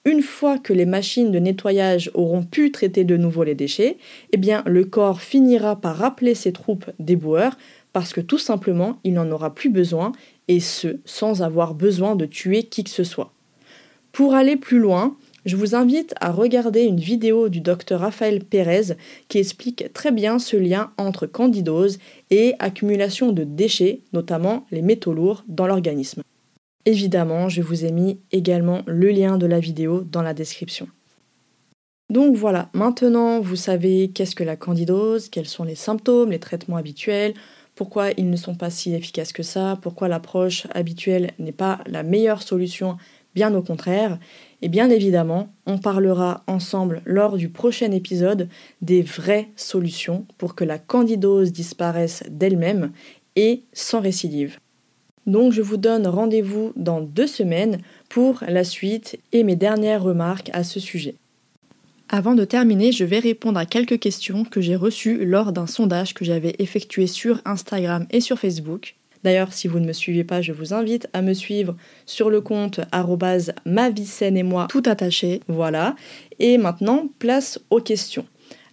Une 0.06 0.20
fois 0.20 0.58
que 0.58 0.74
les 0.74 0.84
machines 0.84 1.32
de 1.32 1.38
nettoyage 1.38 2.10
auront 2.12 2.42
pu 2.42 2.70
traiter 2.70 3.04
de 3.04 3.16
nouveau 3.16 3.42
les 3.42 3.54
déchets, 3.54 3.96
eh 4.32 4.36
bien, 4.36 4.62
le 4.66 4.84
corps 4.84 5.22
finira 5.22 5.80
par 5.80 5.96
rappeler 5.96 6.34
ses 6.34 6.52
troupes 6.52 6.90
déboueurs 6.98 7.56
parce 7.94 8.12
que 8.12 8.20
tout 8.20 8.36
simplement, 8.36 8.98
il 9.04 9.14
n'en 9.14 9.30
aura 9.30 9.54
plus 9.54 9.70
besoin 9.70 10.12
et 10.46 10.60
ce, 10.60 10.98
sans 11.06 11.40
avoir 11.40 11.72
besoin 11.72 12.16
de 12.16 12.26
tuer 12.26 12.64
qui 12.64 12.84
que 12.84 12.90
ce 12.90 13.02
soit. 13.02 13.32
Pour 14.12 14.34
aller 14.34 14.56
plus 14.56 14.78
loin, 14.78 15.16
je 15.46 15.56
vous 15.56 15.74
invite 15.74 16.14
à 16.20 16.32
regarder 16.32 16.82
une 16.82 17.00
vidéo 17.00 17.48
du 17.48 17.60
docteur 17.62 18.00
Raphaël 18.00 18.44
Pérez 18.44 18.96
qui 19.28 19.38
explique 19.38 19.90
très 19.94 20.12
bien 20.12 20.38
ce 20.38 20.58
lien 20.58 20.90
entre 20.98 21.26
candidose 21.26 21.98
et 22.30 22.52
accumulation 22.58 23.32
de 23.32 23.44
déchets, 23.44 24.00
notamment 24.12 24.66
les 24.70 24.82
métaux 24.82 25.14
lourds, 25.14 25.44
dans 25.48 25.66
l'organisme. 25.66 26.22
Évidemment, 26.86 27.48
je 27.48 27.62
vous 27.62 27.84
ai 27.84 27.92
mis 27.92 28.20
également 28.30 28.82
le 28.86 29.10
lien 29.10 29.38
de 29.38 29.46
la 29.46 29.58
vidéo 29.58 30.02
dans 30.02 30.22
la 30.22 30.34
description. 30.34 30.88
Donc 32.10 32.36
voilà, 32.36 32.68
maintenant 32.74 33.40
vous 33.40 33.56
savez 33.56 34.10
qu'est-ce 34.14 34.36
que 34.36 34.44
la 34.44 34.56
candidose, 34.56 35.30
quels 35.30 35.48
sont 35.48 35.64
les 35.64 35.74
symptômes, 35.74 36.30
les 36.30 36.38
traitements 36.38 36.76
habituels, 36.76 37.32
pourquoi 37.74 38.10
ils 38.12 38.28
ne 38.28 38.36
sont 38.36 38.54
pas 38.54 38.70
si 38.70 38.94
efficaces 38.94 39.32
que 39.32 39.42
ça, 39.42 39.78
pourquoi 39.80 40.08
l'approche 40.08 40.66
habituelle 40.74 41.32
n'est 41.38 41.52
pas 41.52 41.80
la 41.86 42.02
meilleure 42.02 42.42
solution, 42.42 42.98
bien 43.34 43.54
au 43.54 43.62
contraire. 43.62 44.18
Et 44.60 44.68
bien 44.68 44.90
évidemment, 44.90 45.52
on 45.66 45.78
parlera 45.78 46.44
ensemble 46.46 47.02
lors 47.06 47.36
du 47.36 47.48
prochain 47.48 47.90
épisode 47.90 48.48
des 48.82 49.02
vraies 49.02 49.48
solutions 49.56 50.26
pour 50.38 50.54
que 50.54 50.64
la 50.64 50.78
candidose 50.78 51.52
disparaisse 51.52 52.22
d'elle-même 52.28 52.92
et 53.34 53.64
sans 53.72 54.00
récidive. 54.00 54.58
Donc 55.26 55.52
je 55.52 55.62
vous 55.62 55.76
donne 55.76 56.06
rendez-vous 56.06 56.72
dans 56.76 57.00
deux 57.00 57.26
semaines 57.26 57.78
pour 58.08 58.42
la 58.46 58.64
suite 58.64 59.18
et 59.32 59.42
mes 59.42 59.56
dernières 59.56 60.02
remarques 60.02 60.50
à 60.52 60.64
ce 60.64 60.80
sujet. 60.80 61.14
Avant 62.10 62.34
de 62.34 62.44
terminer, 62.44 62.92
je 62.92 63.04
vais 63.04 63.18
répondre 63.18 63.58
à 63.58 63.64
quelques 63.64 63.98
questions 63.98 64.44
que 64.44 64.60
j'ai 64.60 64.76
reçues 64.76 65.24
lors 65.24 65.52
d'un 65.52 65.66
sondage 65.66 66.12
que 66.12 66.24
j'avais 66.24 66.54
effectué 66.58 67.06
sur 67.06 67.40
Instagram 67.44 68.06
et 68.10 68.20
sur 68.20 68.38
Facebook. 68.38 68.94
D'ailleurs, 69.24 69.54
si 69.54 69.68
vous 69.68 69.80
ne 69.80 69.86
me 69.86 69.94
suivez 69.94 70.22
pas, 70.22 70.42
je 70.42 70.52
vous 70.52 70.74
invite 70.74 71.08
à 71.14 71.22
me 71.22 71.32
suivre 71.32 71.74
sur 72.04 72.28
le 72.28 72.42
compte 72.42 72.80
ma 73.64 73.88
vie 73.88 74.12
et 74.20 74.42
moi 74.42 74.66
tout 74.68 74.82
attaché. 74.84 75.40
Voilà. 75.48 75.96
Et 76.38 76.58
maintenant, 76.58 77.08
place 77.18 77.58
aux 77.70 77.80
questions. 77.80 78.26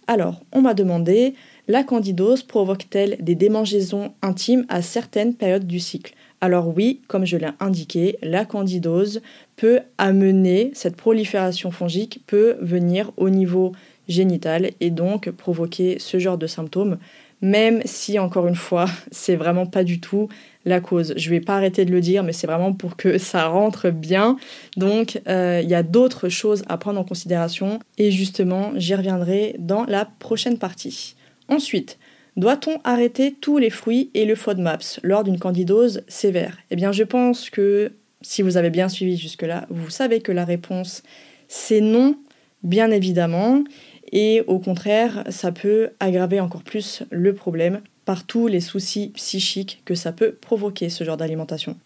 Alors, 0.06 0.42
on 0.52 0.60
m'a 0.60 0.74
demandé 0.74 1.34
la 1.68 1.84
candidose 1.84 2.42
provoque-t-elle 2.42 3.16
des 3.20 3.34
démangeaisons 3.34 4.12
intimes 4.20 4.66
à 4.68 4.82
certaines 4.82 5.34
périodes 5.34 5.66
du 5.66 5.80
cycle? 5.80 6.12
Alors 6.42 6.76
oui, 6.76 7.00
comme 7.06 7.24
je 7.24 7.36
l'ai 7.36 7.50
indiqué, 7.60 8.18
la 8.20 8.44
candidose 8.44 9.22
peut 9.54 9.78
amener, 9.96 10.72
cette 10.74 10.96
prolifération 10.96 11.70
fongique 11.70 12.20
peut 12.26 12.56
venir 12.60 13.12
au 13.16 13.30
niveau 13.30 13.70
génital 14.08 14.72
et 14.80 14.90
donc 14.90 15.30
provoquer 15.30 16.00
ce 16.00 16.18
genre 16.18 16.38
de 16.38 16.48
symptômes, 16.48 16.98
même 17.42 17.80
si 17.84 18.18
encore 18.18 18.48
une 18.48 18.56
fois, 18.56 18.86
c'est 19.12 19.36
vraiment 19.36 19.66
pas 19.66 19.84
du 19.84 20.00
tout 20.00 20.28
la 20.64 20.80
cause. 20.80 21.14
Je 21.16 21.30
vais 21.30 21.40
pas 21.40 21.54
arrêter 21.54 21.84
de 21.84 21.92
le 21.92 22.00
dire, 22.00 22.24
mais 22.24 22.32
c'est 22.32 22.48
vraiment 22.48 22.72
pour 22.72 22.96
que 22.96 23.18
ça 23.18 23.46
rentre 23.46 23.90
bien. 23.90 24.36
Donc 24.76 25.22
euh, 25.28 25.60
il 25.62 25.70
y 25.70 25.76
a 25.76 25.84
d'autres 25.84 26.28
choses 26.28 26.64
à 26.68 26.76
prendre 26.76 26.98
en 26.98 27.04
considération 27.04 27.78
et 27.98 28.10
justement, 28.10 28.72
j'y 28.74 28.96
reviendrai 28.96 29.54
dans 29.60 29.84
la 29.84 30.06
prochaine 30.06 30.58
partie. 30.58 31.14
Ensuite, 31.48 31.98
doit-on 32.36 32.78
arrêter 32.84 33.34
tous 33.40 33.58
les 33.58 33.70
fruits 33.70 34.10
et 34.14 34.24
le 34.24 34.34
FODMAPS 34.34 35.00
lors 35.02 35.24
d'une 35.24 35.38
candidose 35.38 36.02
sévère? 36.08 36.58
Eh 36.70 36.76
bien, 36.76 36.92
je 36.92 37.04
pense 37.04 37.50
que 37.50 37.92
si 38.22 38.42
vous 38.42 38.56
avez 38.56 38.70
bien 38.70 38.88
suivi 38.88 39.16
jusque-là, 39.16 39.66
vous 39.70 39.90
savez 39.90 40.20
que 40.20 40.32
la 40.32 40.44
réponse 40.44 41.02
c'est 41.48 41.82
non, 41.82 42.16
bien 42.62 42.90
évidemment. 42.90 43.62
Et 44.10 44.42
au 44.46 44.58
contraire, 44.58 45.24
ça 45.28 45.52
peut 45.52 45.90
aggraver 46.00 46.40
encore 46.40 46.62
plus 46.62 47.02
le 47.10 47.34
problème 47.34 47.80
par 48.04 48.26
tous 48.26 48.46
les 48.46 48.60
soucis 48.60 49.10
psychiques 49.14 49.82
que 49.84 49.94
ça 49.94 50.12
peut 50.12 50.32
provoquer 50.32 50.88
ce 50.88 51.04
genre 51.04 51.16
d'alimentation. 51.16 51.76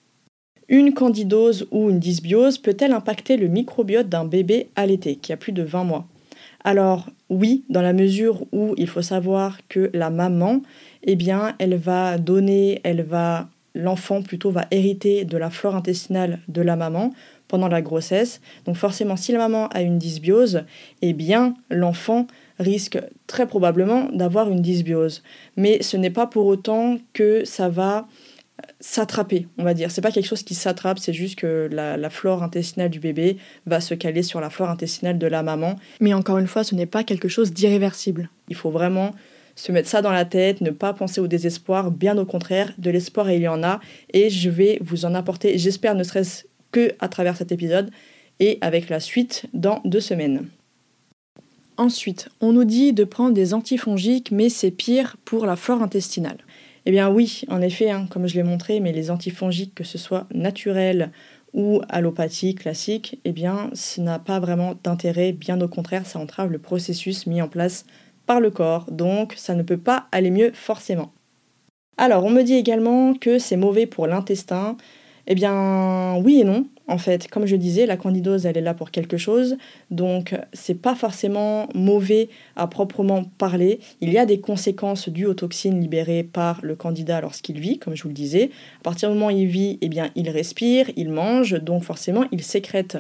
Une 0.69 0.95
candidose 0.95 1.69
ou 1.71 1.91
une 1.91 2.01
dysbiose 2.01 2.59
peut-elle 2.59 2.93
impacter 2.93 3.37
le 3.37 3.49
microbiote 3.49 4.09
d'un 4.09 4.25
bébé 4.25 4.69
allaité 4.77 5.17
qui 5.17 5.33
a 5.33 5.37
plus 5.37 5.53
de 5.53 5.63
20 5.63 5.85
mois? 5.85 6.07
Alors 6.67 7.07
oui, 7.31 7.63
dans 7.69 7.81
la 7.81 7.93
mesure 7.93 8.45
où 8.51 8.75
il 8.77 8.89
faut 8.89 9.01
savoir 9.01 9.61
que 9.69 9.89
la 9.95 10.11
maman, 10.11 10.63
eh 11.05 11.15
bien, 11.15 11.55
elle 11.61 11.77
va 11.77 12.19
donner, 12.19 12.81
elle 12.83 13.03
va, 13.03 13.49
l'enfant 13.77 14.21
plutôt 14.21 14.51
va 14.51 14.67
hériter 14.73 15.25
de 15.25 15.39
la 15.39 15.49
flore 15.49 15.77
intestinale 15.77 16.41
de 16.49 16.63
la 16.63 16.75
maman 16.75 17.13
pendant 17.47 17.69
la 17.69 17.83
grossesse. 17.83 18.41
Donc 18.65 18.75
forcément, 18.75 19.15
si 19.15 19.31
la 19.31 19.39
maman 19.39 19.69
a 19.69 19.81
une 19.81 19.97
dysbiose, 19.97 20.65
eh 21.03 21.13
bien, 21.13 21.55
l'enfant 21.71 22.27
risque 22.59 22.99
très 23.29 23.47
probablement 23.47 24.09
d'avoir 24.13 24.51
une 24.51 24.61
dysbiose. 24.61 25.23
Mais 25.57 25.85
ce 25.85 25.97
n'est 25.97 26.11
pas 26.11 26.27
pour 26.27 26.47
autant 26.47 26.99
que 27.13 27.45
ça 27.45 27.69
va 27.69 28.09
s'attraper, 28.81 29.47
on 29.59 29.65
va 29.65 29.75
dire. 29.75 29.91
C'est 29.91 30.01
pas 30.01 30.11
quelque 30.11 30.27
chose 30.27 30.43
qui 30.43 30.55
s'attrape, 30.55 30.99
c'est 30.99 31.13
juste 31.13 31.39
que 31.39 31.69
la, 31.71 32.11
flore 32.11 32.43
intestinale 32.43 32.91
du 32.91 33.01
bébé 33.01 33.37
va 33.67 33.81
se 33.81 33.95
caler 33.95 34.23
sur 34.23 34.41
la 34.41 34.51
flore 34.51 34.71
intestinale 34.71 35.19
de 35.19 35.27
la 35.27 35.43
maman. 35.43 35.77
Mais 36.01 36.15
encore 36.15 36.39
une 36.39 36.47
fois, 36.47 36.65
ce 36.65 36.75
n'est 36.75 36.87
pas 36.87 37.05
quelque 37.05 37.29
chose 37.29 37.53
d'irréversible. 37.53 38.31
Il 38.49 38.57
faut 38.57 38.71
vraiment 38.71 39.13
se 39.55 39.73
mettre 39.73 39.89
ça 39.89 40.03
dans 40.03 40.13
la 40.13 40.25
tête, 40.25 40.61
ne 40.61 40.71
pas 40.71 40.93
penser 40.93 41.21
au 41.21 41.27
désespoir, 41.27 41.91
bien 41.91 42.17
au 42.19 42.27
contraire, 42.27 42.73
de 42.79 42.91
l'espoir 42.91 43.31
il 43.31 43.41
y 43.41 43.49
en 43.49 43.63
a, 43.63 43.81
et 44.13 44.29
je 44.29 44.51
vais 44.51 44.79
vous 44.83 45.07
en 45.07 45.15
apporter, 45.15 45.57
j'espère 45.57 45.95
ne 45.95 46.05
serait-ce 46.05 46.45
que 46.73 46.93
à 47.01 47.09
travers 47.09 47.37
cet 47.37 47.53
épisode, 47.53 47.91
et 48.39 48.59
avec 48.61 48.91
la 48.91 49.01
suite 49.01 49.47
dans 49.55 49.81
deux 49.87 50.01
semaines. 50.01 50.47
Ensuite, 51.79 52.29
on 52.41 52.53
nous 52.53 52.65
dit 52.65 52.93
de 52.93 53.05
prendre 53.05 53.35
des 53.35 53.55
antifongiques, 53.55 54.31
mais 54.31 54.49
c'est 54.49 54.71
pire 54.71 55.17
pour 55.25 55.47
la 55.47 55.57
flore 55.57 55.83
intestinale. 55.83 56.39
Eh 56.87 56.93
bien 56.93 57.11
oui, 57.11 57.43
en 57.49 57.61
effet, 57.63 57.91
hein, 57.91 58.07
comme 58.11 58.27
je 58.29 58.35
l'ai 58.35 58.45
montré, 58.45 58.79
mais 58.81 58.93
les 58.93 59.11
antifongiques, 59.11 59.75
que 59.75 59.85
ce 59.85 59.99
soit 59.99 60.27
naturels 60.33 61.11
ou 61.53 61.81
allopathie 61.89 62.55
classique, 62.55 63.21
eh 63.25 63.33
bien, 63.33 63.71
ça 63.73 64.03
n'a 64.03 64.19
pas 64.21 64.39
vraiment 64.41 64.75
d'intérêt, 64.85 65.33
bien 65.33 65.61
au 65.61 65.69
contraire, 65.69 66.07
ça 66.07 66.19
entrave 66.21 66.51
le 66.53 66.59
processus 66.59 67.27
mis 67.27 67.43
en 67.43 67.49
place 67.49 67.87
par 68.27 68.41
le 68.41 68.51
corps, 68.51 68.91
donc 68.91 69.35
ça 69.37 69.55
ne 69.55 69.63
peut 69.63 69.79
pas 69.79 70.07
aller 70.13 70.31
mieux 70.31 70.53
forcément. 70.55 71.13
Alors, 71.99 72.25
on 72.25 72.31
me 72.31 72.43
dit 72.43 72.55
également 72.55 73.15
que 73.15 73.39
c'est 73.39 73.57
mauvais 73.57 73.87
pour 73.87 74.07
l'intestin. 74.07 74.77
Eh 75.27 75.35
bien, 75.35 76.17
oui 76.23 76.41
et 76.41 76.45
non. 76.45 76.67
En 76.89 76.99
fait, 76.99 77.29
comme 77.29 77.47
je 77.47 77.57
disais, 77.57 77.85
la 77.85 77.97
candidose, 77.97 78.47
elle 78.47 78.57
est 78.57 78.61
là 78.61 78.73
pour 78.73 78.93
quelque 78.93 79.17
chose, 79.17 79.57
donc 79.91 80.37
c'est 80.53 80.81
pas 80.81 80.95
forcément 80.95 81.69
mauvais 81.75 82.29
à 82.55 82.69
proprement 82.69 83.25
parler. 83.25 83.81
Il 84.01 84.13
y 84.13 84.19
a 84.19 84.27
des 84.27 84.39
conséquences 84.39 85.09
dues 85.09 85.27
aux 85.27 85.35
toxines 85.35 85.81
libérées 85.81 86.23
par 86.23 86.61
le 86.63 86.77
candidat 86.77 87.21
lorsqu'il 87.21 87.59
vit, 87.59 87.79
comme 87.81 87.97
je 87.97 88.05
vous 88.05 88.11
le 88.11 88.15
disais. 88.15 88.51
À 88.81 88.85
partir 88.85 89.09
du 89.09 89.15
moment 89.15 89.33
où 89.33 89.37
il 89.37 89.47
vit, 89.47 89.79
eh 89.81 89.89
bien, 89.89 90.11
il 90.15 90.31
respire, 90.31 90.89
il 90.97 91.11
mange, 91.11 91.61
donc 91.61 91.83
forcément, 91.83 92.25
il 92.31 92.43
sécrète 92.43 92.99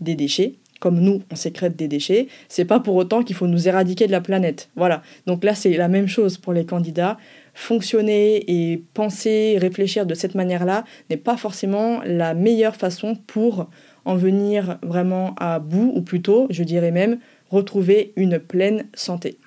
des 0.00 0.16
déchets. 0.16 0.54
Comme 0.80 1.00
nous, 1.00 1.22
on 1.32 1.36
sécrète 1.36 1.74
des 1.76 1.88
déchets, 1.88 2.28
c'est 2.48 2.64
pas 2.64 2.78
pour 2.78 2.94
autant 2.94 3.24
qu'il 3.24 3.34
faut 3.34 3.48
nous 3.48 3.66
éradiquer 3.66 4.06
de 4.06 4.12
la 4.12 4.20
planète. 4.20 4.68
Voilà. 4.76 5.02
Donc 5.26 5.42
là, 5.42 5.56
c'est 5.56 5.76
la 5.76 5.88
même 5.88 6.06
chose 6.06 6.38
pour 6.38 6.52
les 6.52 6.64
candidats 6.64 7.18
fonctionner 7.58 8.44
et 8.46 8.84
penser, 8.94 9.58
réfléchir 9.60 10.06
de 10.06 10.14
cette 10.14 10.36
manière-là 10.36 10.84
n'est 11.10 11.16
pas 11.16 11.36
forcément 11.36 12.00
la 12.04 12.32
meilleure 12.32 12.76
façon 12.76 13.16
pour 13.26 13.68
en 14.04 14.14
venir 14.14 14.78
vraiment 14.82 15.34
à 15.38 15.58
bout, 15.58 15.92
ou 15.92 16.02
plutôt, 16.02 16.46
je 16.50 16.62
dirais 16.62 16.92
même, 16.92 17.18
retrouver 17.50 18.12
une 18.14 18.38
pleine 18.38 18.86
santé. 18.94 19.38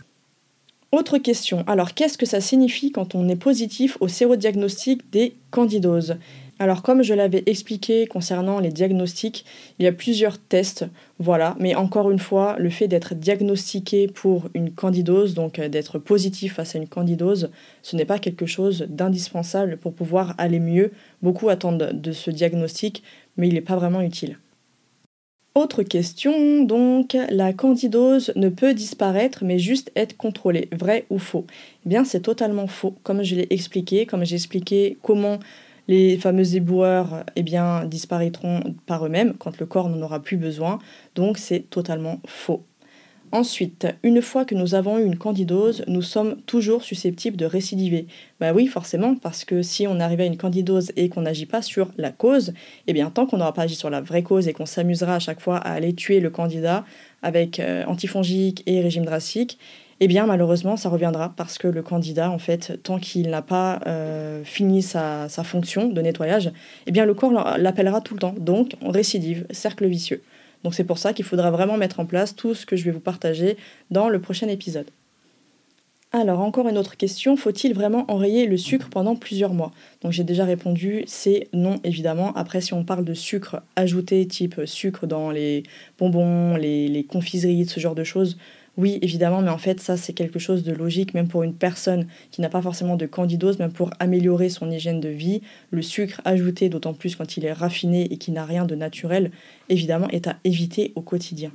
Autre 0.92 1.20
question, 1.20 1.64
alors 1.68 1.94
qu'est-ce 1.94 2.18
que 2.18 2.26
ça 2.26 2.42
signifie 2.42 2.92
quand 2.92 3.16
on 3.16 3.30
est 3.30 3.38
positif 3.38 3.98
au 4.02 4.10
sérodiagnostic 4.10 5.10
des 5.10 5.36
candidoses? 5.50 6.18
Alors 6.62 6.84
comme 6.84 7.02
je 7.02 7.16
l'avais 7.16 7.42
expliqué 7.48 8.06
concernant 8.06 8.60
les 8.60 8.70
diagnostics, 8.70 9.46
il 9.80 9.84
y 9.86 9.88
a 9.88 9.92
plusieurs 9.92 10.38
tests, 10.38 10.86
voilà, 11.18 11.56
mais 11.60 11.74
encore 11.74 12.12
une 12.12 12.20
fois, 12.20 12.56
le 12.60 12.70
fait 12.70 12.88
d'être 12.88 13.16
diagnostiqué 13.16 14.08
pour 14.08 14.48
une 14.54 14.70
candidose, 14.72 15.34
donc 15.34 15.58
euh, 15.58 15.70
d'être 15.70 15.98
positif 15.98 16.54
face 16.54 16.76
à 16.76 16.78
une 16.78 16.88
candidose, 16.88 17.50
ce 17.82 17.96
n'est 17.96 18.06
pas 18.06 18.20
quelque 18.20 18.46
chose 18.46 18.86
d'indispensable 18.88 19.78
pour 19.78 19.94
pouvoir 19.94 20.36
aller 20.38 20.60
mieux. 20.60 20.92
Beaucoup 21.24 21.50
attendent 21.50 21.90
de 21.94 22.12
ce 22.12 22.30
diagnostic, 22.30 23.02
mais 23.38 23.48
il 23.48 23.56
n'est 23.56 23.62
pas 23.62 23.76
vraiment 23.76 24.02
utile. 24.02 24.38
Autre 25.56 25.82
question, 25.82 26.64
donc, 26.64 27.18
la 27.30 27.54
candidose 27.54 28.32
ne 28.36 28.50
peut 28.50 28.76
disparaître 28.76 29.44
mais 29.44 29.58
juste 29.58 29.92
être 29.96 30.16
contrôlée, 30.16 30.70
vrai 30.72 31.06
ou 31.10 31.18
faux? 31.18 31.48
Eh 31.88 31.90
bien, 31.90 32.06
c'est 32.06 32.22
totalement 32.22 32.68
faux, 32.68 32.94
comme 33.02 33.24
je 33.24 33.36
l'ai 33.36 33.48
expliqué, 33.50 34.06
comme 34.06 34.24
j'ai 34.26 34.36
expliqué 34.36 35.00
comment 35.02 35.40
les 35.92 36.18
fameux 36.18 36.56
éboueurs 36.56 37.26
eh 37.36 37.44
disparaîtront 37.86 38.62
par 38.86 39.06
eux-mêmes 39.06 39.34
quand 39.38 39.60
le 39.60 39.66
corps 39.66 39.90
n'en 39.90 40.02
aura 40.02 40.22
plus 40.22 40.38
besoin, 40.38 40.80
donc 41.16 41.38
c'est 41.38 41.70
totalement 41.70 42.22
faux. 42.26 42.64
Ensuite, 43.34 43.88
une 44.02 44.22
fois 44.22 44.46
que 44.46 44.56
nous 44.56 44.74
avons 44.74 45.00
eu 45.00 45.06
une 45.06 45.18
candidose, 45.18 45.84
nous 45.88 46.02
sommes 46.02 46.38
toujours 46.46 46.84
susceptibles 46.84 47.36
de 47.36 47.46
récidiver. 47.46 48.08
Bah 48.40 48.54
oui, 48.54 48.68
forcément, 48.68 49.16
parce 49.16 49.44
que 49.44 49.62
si 49.62 49.86
on 49.86 50.00
arrive 50.00 50.22
à 50.22 50.26
une 50.26 50.38
candidose 50.38 50.94
et 50.96 51.10
qu'on 51.10 51.22
n'agit 51.22 51.46
pas 51.46 51.62
sur 51.62 51.92
la 51.98 52.12
cause, 52.12 52.54
eh 52.88 52.94
bien 52.94 53.10
tant 53.10 53.26
qu'on 53.26 53.38
n'aura 53.38 53.54
pas 53.54 53.64
agi 53.64 53.76
sur 53.76 53.90
la 53.90 54.00
vraie 54.00 54.24
cause 54.24 54.48
et 54.48 54.54
qu'on 54.54 54.66
s'amusera 54.66 55.16
à 55.16 55.20
chaque 55.20 55.42
fois 55.42 55.58
à 55.58 55.72
aller 55.72 55.94
tuer 55.94 56.22
le 56.22 56.30
candidat 56.30 56.86
avec 57.22 57.60
euh, 57.60 57.84
antifongique 57.86 58.64
et 58.66 58.82
régime 58.82 59.06
drastiques, 59.06 59.58
eh 60.04 60.08
bien 60.08 60.26
malheureusement 60.26 60.78
ça 60.78 60.90
reviendra 60.90 61.32
parce 61.38 61.60
que 61.60 61.68
le 61.68 61.84
candidat, 61.84 62.32
en 62.32 62.40
fait, 62.40 62.82
tant 62.82 62.98
qu'il 62.98 63.30
n'a 63.30 63.44
pas 63.44 63.80
euh, 63.86 64.44
fini 64.44 64.82
sa, 64.82 65.30
fonction 65.44 65.90
de 65.90 66.02
nettoyage, 66.02 66.52
eh 66.88 66.92
bien 66.92 67.06
le 67.06 67.14
corps 67.14 67.32
l'appellera 67.32 68.02
tout 68.02 68.16
le 68.16 68.20
temps. 68.20 68.34
Donc 68.36 68.74
on 68.82 68.90
récidive, 68.90 69.46
cercle 69.52 69.86
vicieux. 69.86 70.24
Donc 70.64 70.74
c'est 70.74 70.84
pour 70.84 70.98
ça 70.98 71.14
qu'il 71.14 71.24
faudra 71.24 71.52
vraiment 71.52 71.78
mettre 71.78 72.00
en 72.00 72.06
place 72.08 72.36
tout 72.36 72.56
ce 72.56 72.66
que 72.66 72.76
je 72.76 72.84
vais 72.84 72.92
vous 72.92 73.00
partager 73.00 73.58
dans 73.92 74.10
le 74.10 74.20
prochain 74.20 74.48
épisode. 74.48 74.88
Alors 76.14 76.42
encore 76.42 76.68
une 76.68 76.80
autre 76.80 76.98
question, 76.98 77.38
faut-il 77.38 77.74
vraiment 77.74 78.04
enrayer 78.12 78.48
le 78.48 78.58
sucre 78.58 78.90
pendant 78.90 79.16
plusieurs 79.16 79.54
mois? 79.54 79.72
Donc 80.02 80.14
j'ai 80.14 80.24
déjà 80.24 80.46
répondu, 80.46 81.04
c'est 81.06 81.48
non 81.54 81.80
évidemment. 81.84 82.34
Après 82.34 82.60
si 82.60 82.74
on 82.74 82.84
parle 82.84 83.06
de 83.06 83.14
sucre 83.14 83.62
ajouté 83.76 84.26
type 84.26 84.62
sucre 84.66 85.06
dans 85.06 85.30
les 85.30 85.62
bonbons, 86.00 86.58
les, 86.58 86.88
les 86.88 87.04
confiseries, 87.04 87.68
ce 87.68 87.80
genre 87.80 87.96
de 87.96 88.04
choses, 88.04 88.38
oui, 88.78 89.00
évidemment, 89.02 89.42
mais 89.42 89.50
en 89.50 89.58
fait, 89.58 89.82
ça, 89.82 89.98
c'est 89.98 90.14
quelque 90.14 90.40
chose 90.40 90.64
de 90.64 90.72
logique, 90.72 91.14
même 91.14 91.28
pour 91.28 91.44
une 91.44 91.54
personne 91.54 92.08
qui 92.32 92.40
n'a 92.42 92.50
pas 92.50 92.62
forcément 92.62 92.96
de 92.96 93.06
candidose, 93.06 93.60
même 93.60 93.74
pour 93.74 93.92
améliorer 94.00 94.50
son 94.50 94.72
hygiène 94.72 95.02
de 95.02 95.10
vie. 95.10 95.42
Le 95.72 95.82
sucre 95.82 96.22
ajouté, 96.24 96.70
d'autant 96.70 96.94
plus 96.94 97.16
quand 97.16 97.36
il 97.38 97.46
est 97.46 97.54
raffiné 97.54 98.12
et 98.14 98.18
qui 98.18 98.32
n'a 98.32 98.46
rien 98.46 98.66
de 98.66 98.76
naturel, 98.76 99.32
évidemment, 99.68 100.08
est 100.10 100.28
à 100.28 100.38
éviter 100.46 100.94
au 100.96 101.02
quotidien. 101.02 101.52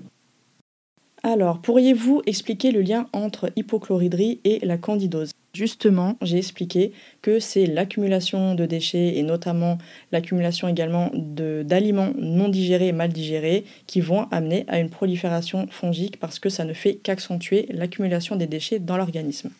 Alors, 1.28 1.58
pourriez-vous 1.58 2.22
expliquer 2.26 2.70
le 2.70 2.82
lien 2.82 3.08
entre 3.12 3.50
hypochloridrie 3.56 4.38
et 4.44 4.64
la 4.64 4.78
candidose? 4.78 5.32
Justement, 5.54 6.16
j'ai 6.22 6.36
expliqué 6.38 6.92
que 7.20 7.40
c'est 7.40 7.66
l'accumulation 7.66 8.54
de 8.54 8.64
déchets 8.64 9.16
et 9.16 9.24
notamment 9.24 9.78
l'accumulation 10.12 10.68
également 10.68 11.10
d'aliments 11.12 12.12
non 12.16 12.48
digérés 12.48 12.86
et 12.86 12.92
mal 12.92 13.12
digérés 13.12 13.64
qui 13.88 14.00
vont 14.00 14.28
amener 14.30 14.66
à 14.68 14.78
une 14.78 14.88
prolifération 14.88 15.66
fongique 15.68 16.20
parce 16.20 16.38
que 16.38 16.48
ça 16.48 16.64
ne 16.64 16.74
fait 16.74 16.94
qu'accentuer 16.94 17.66
l'accumulation 17.70 18.36
des 18.36 18.46
déchets 18.46 18.78
dans 18.78 18.96
l'organisme. 18.96 19.50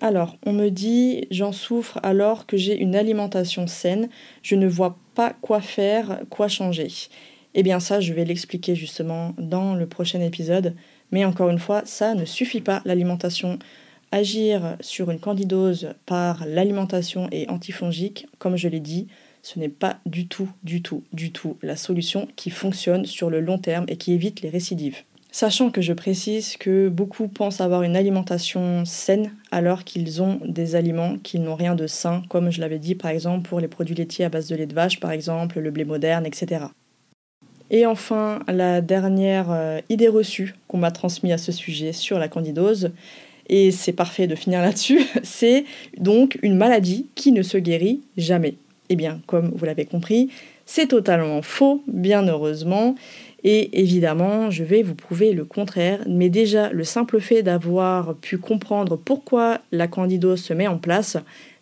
Alors, 0.00 0.36
on 0.46 0.52
me 0.52 0.68
dit 0.68 1.26
j'en 1.32 1.50
souffre 1.50 1.98
alors 2.04 2.46
que 2.46 2.56
j'ai 2.56 2.78
une 2.78 2.94
alimentation 2.94 3.66
saine, 3.66 4.08
je 4.42 4.54
ne 4.54 4.68
vois 4.68 4.96
pas 5.16 5.32
quoi 5.42 5.60
faire, 5.60 6.20
quoi 6.30 6.46
changer. 6.46 6.86
Eh 7.54 7.62
bien 7.62 7.80
ça, 7.80 8.00
je 8.00 8.12
vais 8.12 8.24
l'expliquer 8.24 8.74
justement 8.74 9.34
dans 9.38 9.74
le 9.74 9.86
prochain 9.86 10.20
épisode. 10.20 10.74
Mais 11.10 11.24
encore 11.24 11.50
une 11.50 11.58
fois, 11.58 11.82
ça 11.84 12.14
ne 12.14 12.24
suffit 12.24 12.62
pas, 12.62 12.82
l'alimentation 12.84 13.58
Agir 14.14 14.76
sur 14.80 15.10
une 15.10 15.18
candidose 15.18 15.94
par 16.04 16.44
l'alimentation 16.46 17.28
et 17.32 17.48
antifongique, 17.48 18.26
comme 18.38 18.56
je 18.56 18.68
l'ai 18.68 18.78
dit, 18.78 19.08
ce 19.42 19.58
n'est 19.58 19.70
pas 19.70 20.00
du 20.04 20.28
tout, 20.28 20.50
du 20.62 20.82
tout, 20.82 21.02
du 21.14 21.32
tout 21.32 21.56
la 21.62 21.76
solution 21.76 22.28
qui 22.36 22.50
fonctionne 22.50 23.06
sur 23.06 23.30
le 23.30 23.40
long 23.40 23.56
terme 23.56 23.86
et 23.88 23.96
qui 23.96 24.12
évite 24.12 24.42
les 24.42 24.50
récidives. 24.50 24.98
Sachant 25.30 25.70
que 25.70 25.80
je 25.80 25.94
précise 25.94 26.58
que 26.58 26.90
beaucoup 26.90 27.26
pensent 27.26 27.62
avoir 27.62 27.84
une 27.84 27.96
alimentation 27.96 28.84
saine 28.84 29.32
alors 29.50 29.82
qu'ils 29.82 30.20
ont 30.20 30.40
des 30.44 30.74
aliments 30.74 31.16
qui 31.16 31.38
n'ont 31.38 31.54
rien 31.54 31.74
de 31.74 31.86
sain, 31.86 32.22
comme 32.28 32.50
je 32.50 32.60
l'avais 32.60 32.78
dit 32.78 32.94
par 32.94 33.10
exemple 33.10 33.48
pour 33.48 33.60
les 33.60 33.68
produits 33.68 33.94
laitiers 33.94 34.26
à 34.26 34.28
base 34.28 34.46
de 34.46 34.56
lait 34.56 34.66
de 34.66 34.74
vache, 34.74 35.00
par 35.00 35.10
exemple 35.10 35.58
le 35.58 35.70
blé 35.70 35.86
moderne, 35.86 36.26
etc. 36.26 36.66
Et 37.72 37.86
enfin, 37.86 38.40
la 38.48 38.82
dernière 38.82 39.50
euh, 39.50 39.80
idée 39.88 40.08
reçue 40.08 40.54
qu'on 40.68 40.76
m'a 40.76 40.90
transmise 40.90 41.32
à 41.32 41.38
ce 41.38 41.52
sujet 41.52 41.92
sur 41.94 42.18
la 42.18 42.28
candidose, 42.28 42.90
et 43.48 43.70
c'est 43.70 43.94
parfait 43.94 44.26
de 44.26 44.34
finir 44.34 44.60
là-dessus, 44.62 45.00
c'est 45.22 45.64
donc 45.96 46.38
une 46.42 46.56
maladie 46.56 47.06
qui 47.14 47.32
ne 47.32 47.42
se 47.42 47.56
guérit 47.56 48.02
jamais. 48.18 48.54
Eh 48.90 48.94
bien, 48.94 49.22
comme 49.26 49.52
vous 49.56 49.64
l'avez 49.64 49.86
compris, 49.86 50.28
c'est 50.66 50.88
totalement 50.88 51.40
faux, 51.40 51.82
bien 51.86 52.28
heureusement, 52.28 52.94
et 53.42 53.80
évidemment, 53.80 54.50
je 54.50 54.64
vais 54.64 54.82
vous 54.82 54.94
prouver 54.94 55.32
le 55.32 55.46
contraire, 55.46 56.00
mais 56.06 56.28
déjà 56.28 56.70
le 56.70 56.84
simple 56.84 57.20
fait 57.20 57.42
d'avoir 57.42 58.14
pu 58.16 58.36
comprendre 58.36 58.96
pourquoi 58.96 59.60
la 59.72 59.88
candidose 59.88 60.42
se 60.42 60.52
met 60.52 60.68
en 60.68 60.76
place, 60.76 61.16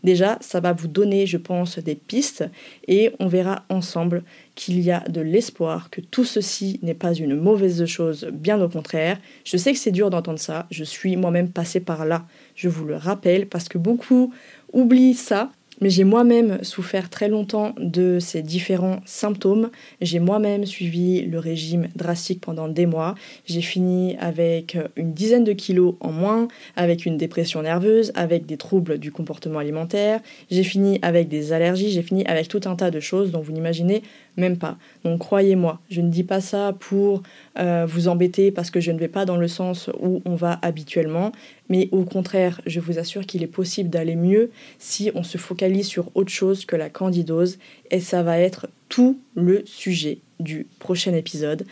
déjà 0.04 0.38
ça 0.40 0.60
va 0.60 0.72
vous 0.72 0.88
donner, 0.88 1.26
je 1.26 1.36
pense, 1.36 1.78
des 1.78 1.94
pistes, 1.94 2.44
et 2.88 3.12
on 3.18 3.26
verra 3.26 3.64
ensemble 3.68 4.22
qu'il 4.54 4.80
y 4.80 4.90
a 4.90 5.00
de 5.08 5.20
l'espoir, 5.20 5.90
que 5.90 6.00
tout 6.00 6.24
ceci 6.24 6.78
n'est 6.82 6.94
pas 6.94 7.14
une 7.14 7.34
mauvaise 7.34 7.84
chose, 7.86 8.28
bien 8.32 8.60
au 8.60 8.68
contraire. 8.68 9.18
Je 9.44 9.56
sais 9.56 9.72
que 9.72 9.78
c'est 9.78 9.90
dur 9.90 10.10
d'entendre 10.10 10.38
ça, 10.38 10.66
je 10.70 10.84
suis 10.84 11.16
moi-même 11.16 11.50
passée 11.50 11.80
par 11.80 12.04
là, 12.04 12.26
je 12.54 12.68
vous 12.68 12.84
le 12.84 12.96
rappelle, 12.96 13.46
parce 13.46 13.68
que 13.68 13.78
beaucoup 13.78 14.32
oublient 14.72 15.14
ça 15.14 15.50
mais 15.80 15.90
j'ai 15.90 16.04
moi-même 16.04 16.62
souffert 16.62 17.10
très 17.10 17.28
longtemps 17.28 17.74
de 17.78 18.18
ces 18.20 18.42
différents 18.42 19.00
symptômes. 19.04 19.70
J'ai 20.00 20.18
moi-même 20.18 20.66
suivi 20.66 21.22
le 21.22 21.38
régime 21.38 21.88
drastique 21.94 22.40
pendant 22.40 22.68
des 22.68 22.86
mois. 22.86 23.14
J'ai 23.46 23.62
fini 23.62 24.16
avec 24.18 24.76
une 24.96 25.12
dizaine 25.12 25.44
de 25.44 25.52
kilos 25.52 25.94
en 26.00 26.12
moins, 26.12 26.48
avec 26.76 27.06
une 27.06 27.16
dépression 27.16 27.62
nerveuse, 27.62 28.12
avec 28.14 28.46
des 28.46 28.56
troubles 28.56 28.98
du 28.98 29.12
comportement 29.12 29.58
alimentaire. 29.58 30.20
J'ai 30.50 30.64
fini 30.64 30.98
avec 31.02 31.28
des 31.28 31.52
allergies, 31.52 31.90
j'ai 31.90 32.02
fini 32.02 32.24
avec 32.26 32.48
tout 32.48 32.60
un 32.64 32.76
tas 32.76 32.90
de 32.90 33.00
choses 33.00 33.30
dont 33.30 33.40
vous 33.40 33.52
n'imaginez 33.52 34.02
même 34.40 34.56
pas. 34.56 34.76
Donc 35.04 35.20
croyez-moi, 35.20 35.80
je 35.90 36.00
ne 36.00 36.08
dis 36.08 36.24
pas 36.24 36.40
ça 36.40 36.74
pour 36.78 37.22
euh, 37.58 37.86
vous 37.88 38.08
embêter 38.08 38.50
parce 38.50 38.70
que 38.70 38.80
je 38.80 38.90
ne 38.90 38.98
vais 38.98 39.08
pas 39.08 39.24
dans 39.24 39.36
le 39.36 39.48
sens 39.48 39.90
où 40.00 40.22
on 40.24 40.34
va 40.34 40.58
habituellement, 40.62 41.32
mais 41.68 41.88
au 41.92 42.04
contraire, 42.04 42.60
je 42.66 42.80
vous 42.80 42.98
assure 42.98 43.26
qu'il 43.26 43.42
est 43.42 43.46
possible 43.46 43.90
d'aller 43.90 44.16
mieux 44.16 44.50
si 44.78 45.10
on 45.14 45.22
se 45.22 45.38
focalise 45.38 45.86
sur 45.86 46.10
autre 46.14 46.32
chose 46.32 46.64
que 46.64 46.76
la 46.76 46.90
candidose, 46.90 47.58
et 47.90 48.00
ça 48.00 48.22
va 48.22 48.38
être 48.38 48.68
tout 48.88 49.18
le 49.34 49.62
sujet 49.66 50.18
du 50.40 50.66
prochain 50.78 51.14
épisode. 51.14 51.64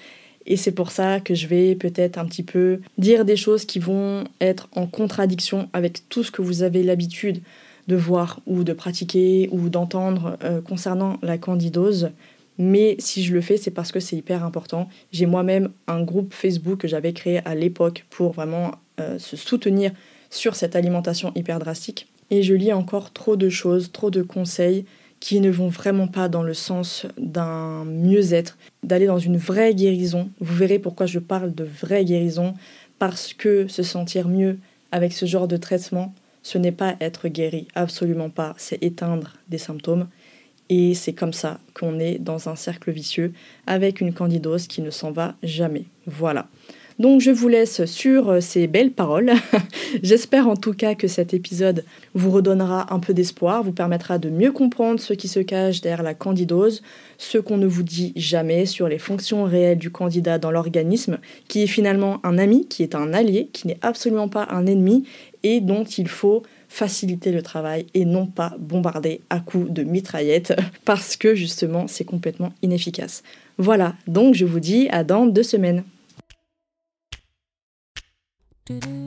Et 0.46 0.57
c'est 0.57 0.72
pour 0.72 0.92
ça 0.92 1.20
que 1.20 1.35
je 1.35 1.46
vais 1.46 1.74
peut-être 1.74 2.16
un 2.16 2.24
petit 2.24 2.42
peu 2.42 2.81
dire 2.96 3.26
des 3.26 3.37
choses 3.37 3.66
qui 3.66 3.78
vont 3.78 4.24
être 4.40 4.68
en 4.74 4.87
contradiction 4.87 5.68
avec 5.74 6.09
tout 6.09 6.24
ce 6.24 6.31
que 6.31 6.40
vous 6.40 6.62
avez 6.62 6.83
l'habitude 6.83 7.42
de 7.87 7.96
voir 7.96 8.40
ou 8.46 8.64
de 8.64 8.72
pratiquer 8.72 9.48
ou 9.50 9.68
d'entendre 9.68 10.38
euh, 10.44 10.61
concernant 10.61 11.18
la 11.22 11.37
candidose. 11.37 12.11
Mais 12.59 12.97
si 12.99 13.23
je 13.23 13.33
le 13.33 13.40
fais, 13.40 13.57
c'est 13.57 13.71
parce 13.71 13.92
que 13.92 14.01
c'est 14.01 14.16
hyper 14.16 14.44
important. 14.44 14.88
J'ai 15.12 15.27
moi-même 15.27 15.71
un 15.87 16.03
groupe 16.03 16.35
Facebook 16.35 16.81
que 16.81 16.88
j'avais 16.88 17.12
créé 17.12 17.40
à 17.44 17.55
l'époque 17.55 18.05
pour 18.11 18.33
vraiment 18.33 18.73
euh, 19.01 19.18
se 19.18 19.37
soutenir 19.37 19.92
sur 20.31 20.57
cette 20.57 20.77
alimentation 20.77 21.33
hyper 21.35 21.61
drastique. 21.61 22.09
Et 22.31 22.42
je 22.42 22.55
lis 22.55 22.73
encore 22.73 23.12
trop 23.12 23.37
de 23.37 23.49
choses, 23.49 23.92
trop 23.92 24.11
de 24.11 24.23
conseils 24.23 24.85
qui 25.21 25.40
ne 25.40 25.51
vont 25.51 25.68
vraiment 25.68 26.07
pas 26.07 26.29
dans 26.29 26.42
le 26.42 26.55
sens 26.55 27.07
d'un 27.16 27.85
mieux-être, 27.85 28.57
d'aller 28.83 29.07
dans 29.07 29.18
une 29.18 29.37
vraie 29.37 29.75
guérison. 29.75 30.31
Vous 30.40 30.55
verrez 30.55 30.79
pourquoi 30.79 31.07
je 31.07 31.18
parle 31.18 31.55
de 31.55 31.64
vraie 31.64 32.05
guérison, 32.05 32.55
parce 32.99 33.35
que 33.35 33.66
se 33.68 33.83
sentir 33.83 34.29
mieux 34.29 34.59
avec 34.92 35.12
ce 35.12 35.27
genre 35.27 35.49
de 35.49 35.57
traitement, 35.57 36.14
ce 36.42 36.59
n'est 36.59 36.73
pas 36.73 36.97
être 37.01 37.29
guéri, 37.29 37.68
absolument 37.75 38.31
pas, 38.31 38.55
c'est 38.59 38.83
éteindre 38.83 39.35
des 39.49 39.59
symptômes. 39.59 40.09
Et 40.70 40.94
c'est 40.94 41.14
comme 41.14 41.33
ça 41.33 41.61
qu'on 41.74 41.98
est 41.98 42.18
dans 42.18 42.48
un 42.48 42.57
cercle 42.57 42.90
vicieux 42.90 43.33
avec 43.66 44.00
une 44.00 44.12
candidose 44.12 44.66
qui 44.66 44.83
ne 44.83 44.90
s'en 44.90 45.12
va 45.12 45.35
jamais. 45.42 45.85
Voilà. 46.07 46.48
Donc 46.98 47.20
je 47.20 47.31
vous 47.31 47.46
laisse 47.46 47.85
sur 47.85 48.28
euh, 48.28 48.40
ces 48.40 48.66
belles 48.66 48.90
paroles. 48.90 49.33
J'espère 50.02 50.48
en 50.48 50.57
tout 50.57 50.72
cas 50.72 50.96
que 50.96 51.07
cet 51.07 51.33
épisode 51.33 51.85
vous 52.14 52.33
redonnera 52.33 52.92
un 52.92 52.98
peu 52.98 53.14
d'espoir, 53.14 53.62
vous 53.62 53.72
permettra 53.72 54.18
de 54.18 54.31
mieux 54.31 54.50
comprendre 54.50 54.98
ce 54.98 55.14
qui 55.14 55.28
se 55.28 55.38
cache 55.38 55.81
derrière 55.81 56.02
la 56.02 56.14
candidose, 56.14 56.83
ce 57.16 57.38
qu'on 57.38 57.57
ne 57.57 57.68
vous 57.68 57.85
dit 57.85 58.12
jamais 58.16 58.66
sur 58.66 58.88
les 58.88 58.98
fonctions 58.98 59.44
réelles 59.44 59.78
du 59.78 59.90
candidat 59.90 60.38
dans 60.38 60.50
l'organisme, 60.50 61.18
qui 61.46 61.62
est 61.62 61.68
finalement 61.68 62.18
un 62.24 62.37
ami, 62.37 62.66
qui 62.66 62.83
est 62.83 62.96
un 62.96 63.14
allié, 63.14 63.48
qui 63.52 63.68
n'est 63.68 63.78
absolument 63.81 64.28
pas 64.28 64.48
un 64.50 64.66
ennemi 64.66 65.04
et 65.44 65.61
dont 65.61 65.85
il 65.85 66.09
faut 66.09 66.42
faciliter 66.68 67.33
le 67.33 67.42
travail 67.42 67.87
et 67.94 68.04
non 68.04 68.26
pas 68.26 68.54
bombarder 68.59 69.22
à 69.31 69.40
coups 69.40 69.70
de 69.70 69.83
mitraillettes 69.83 70.54
parce 70.85 71.16
que 71.16 71.35
justement 71.35 71.87
c'est 71.88 72.04
complètement 72.04 72.52
inefficace. 72.62 73.22
Voilà, 73.57 73.94
donc 74.07 74.35
je 74.35 74.44
vous 74.44 74.61
dis 74.61 74.88
à 74.90 75.04
dans 75.04 75.26
deux 75.26 75.42
semaines. 75.42 75.83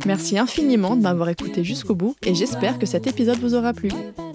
Merci 0.06 0.40
infiniment 0.40 0.96
de 0.96 1.02
m'avoir 1.02 1.30
écouté 1.30 1.64
jusqu'au 1.64 1.94
bout 1.94 2.16
et 2.26 2.34
j'espère 2.34 2.80
que 2.80 2.88
cet 2.88 3.06
épisode 3.06 3.38
vous 3.38 3.54
aura 3.54 3.74
plu. 3.74 3.90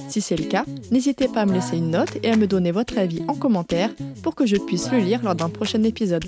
Si 0.09 0.21
c'est 0.21 0.37
le 0.37 0.45
cas, 0.45 0.65
n'hésitez 0.93 1.27
pas 1.27 1.43
à 1.43 1.47
me 1.47 1.53
laisser 1.53 1.77
une 1.77 1.91
note 1.91 2.17
et 2.23 2.31
à 2.31 2.37
me 2.37 2.47
donner 2.47 2.71
votre 2.71 2.97
avis 2.97 3.23
en 3.27 3.35
commentaire 3.35 3.91
pour 4.23 4.37
que 4.37 4.47
je 4.47 4.57
puisse 4.57 4.91
le 4.93 4.99
lire 4.99 5.23
lors 5.25 5.35
d'un 5.35 5.49
prochain 5.49 5.83
épisode. 5.83 6.25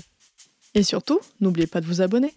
Et 0.75 0.83
surtout, 0.83 1.19
n'oubliez 1.41 1.67
pas 1.67 1.81
de 1.81 1.85
vous 1.85 2.01
abonner. 2.01 2.33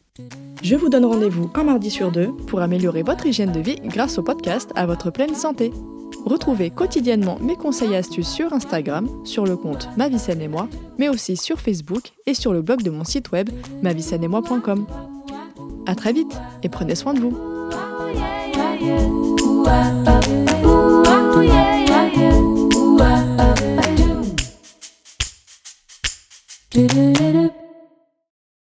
Je 0.62 0.74
vous 0.76 0.88
donne 0.88 1.04
rendez-vous 1.04 1.50
un 1.54 1.64
mardi 1.64 1.90
sur 1.90 2.10
deux 2.10 2.32
pour 2.46 2.60
améliorer 2.60 3.02
votre 3.02 3.26
hygiène 3.26 3.52
de 3.52 3.60
vie 3.60 3.76
grâce 3.84 4.18
au 4.18 4.22
podcast 4.22 4.70
à 4.74 4.86
votre 4.86 5.10
pleine 5.10 5.34
santé. 5.34 5.70
Retrouvez 6.24 6.70
quotidiennement 6.70 7.38
mes 7.40 7.56
conseils 7.56 7.92
et 7.92 7.96
astuces 7.96 8.28
sur 8.28 8.52
Instagram, 8.52 9.08
sur 9.24 9.44
le 9.44 9.56
compte 9.56 9.88
Ma 9.96 10.06
et 10.06 10.48
moi, 10.48 10.68
mais 10.98 11.08
aussi 11.08 11.36
sur 11.36 11.60
Facebook 11.60 12.12
et 12.26 12.34
sur 12.34 12.52
le 12.52 12.62
blog 12.62 12.82
de 12.82 12.90
mon 12.90 13.04
site 13.04 13.32
web 13.32 13.50
moi.com. 13.82 14.86
À 15.86 15.94
très 15.94 16.12
vite 16.12 16.40
et 16.62 16.68
prenez 16.68 16.94
soin 16.94 17.14
de 17.14 17.20
vous. 17.20 17.36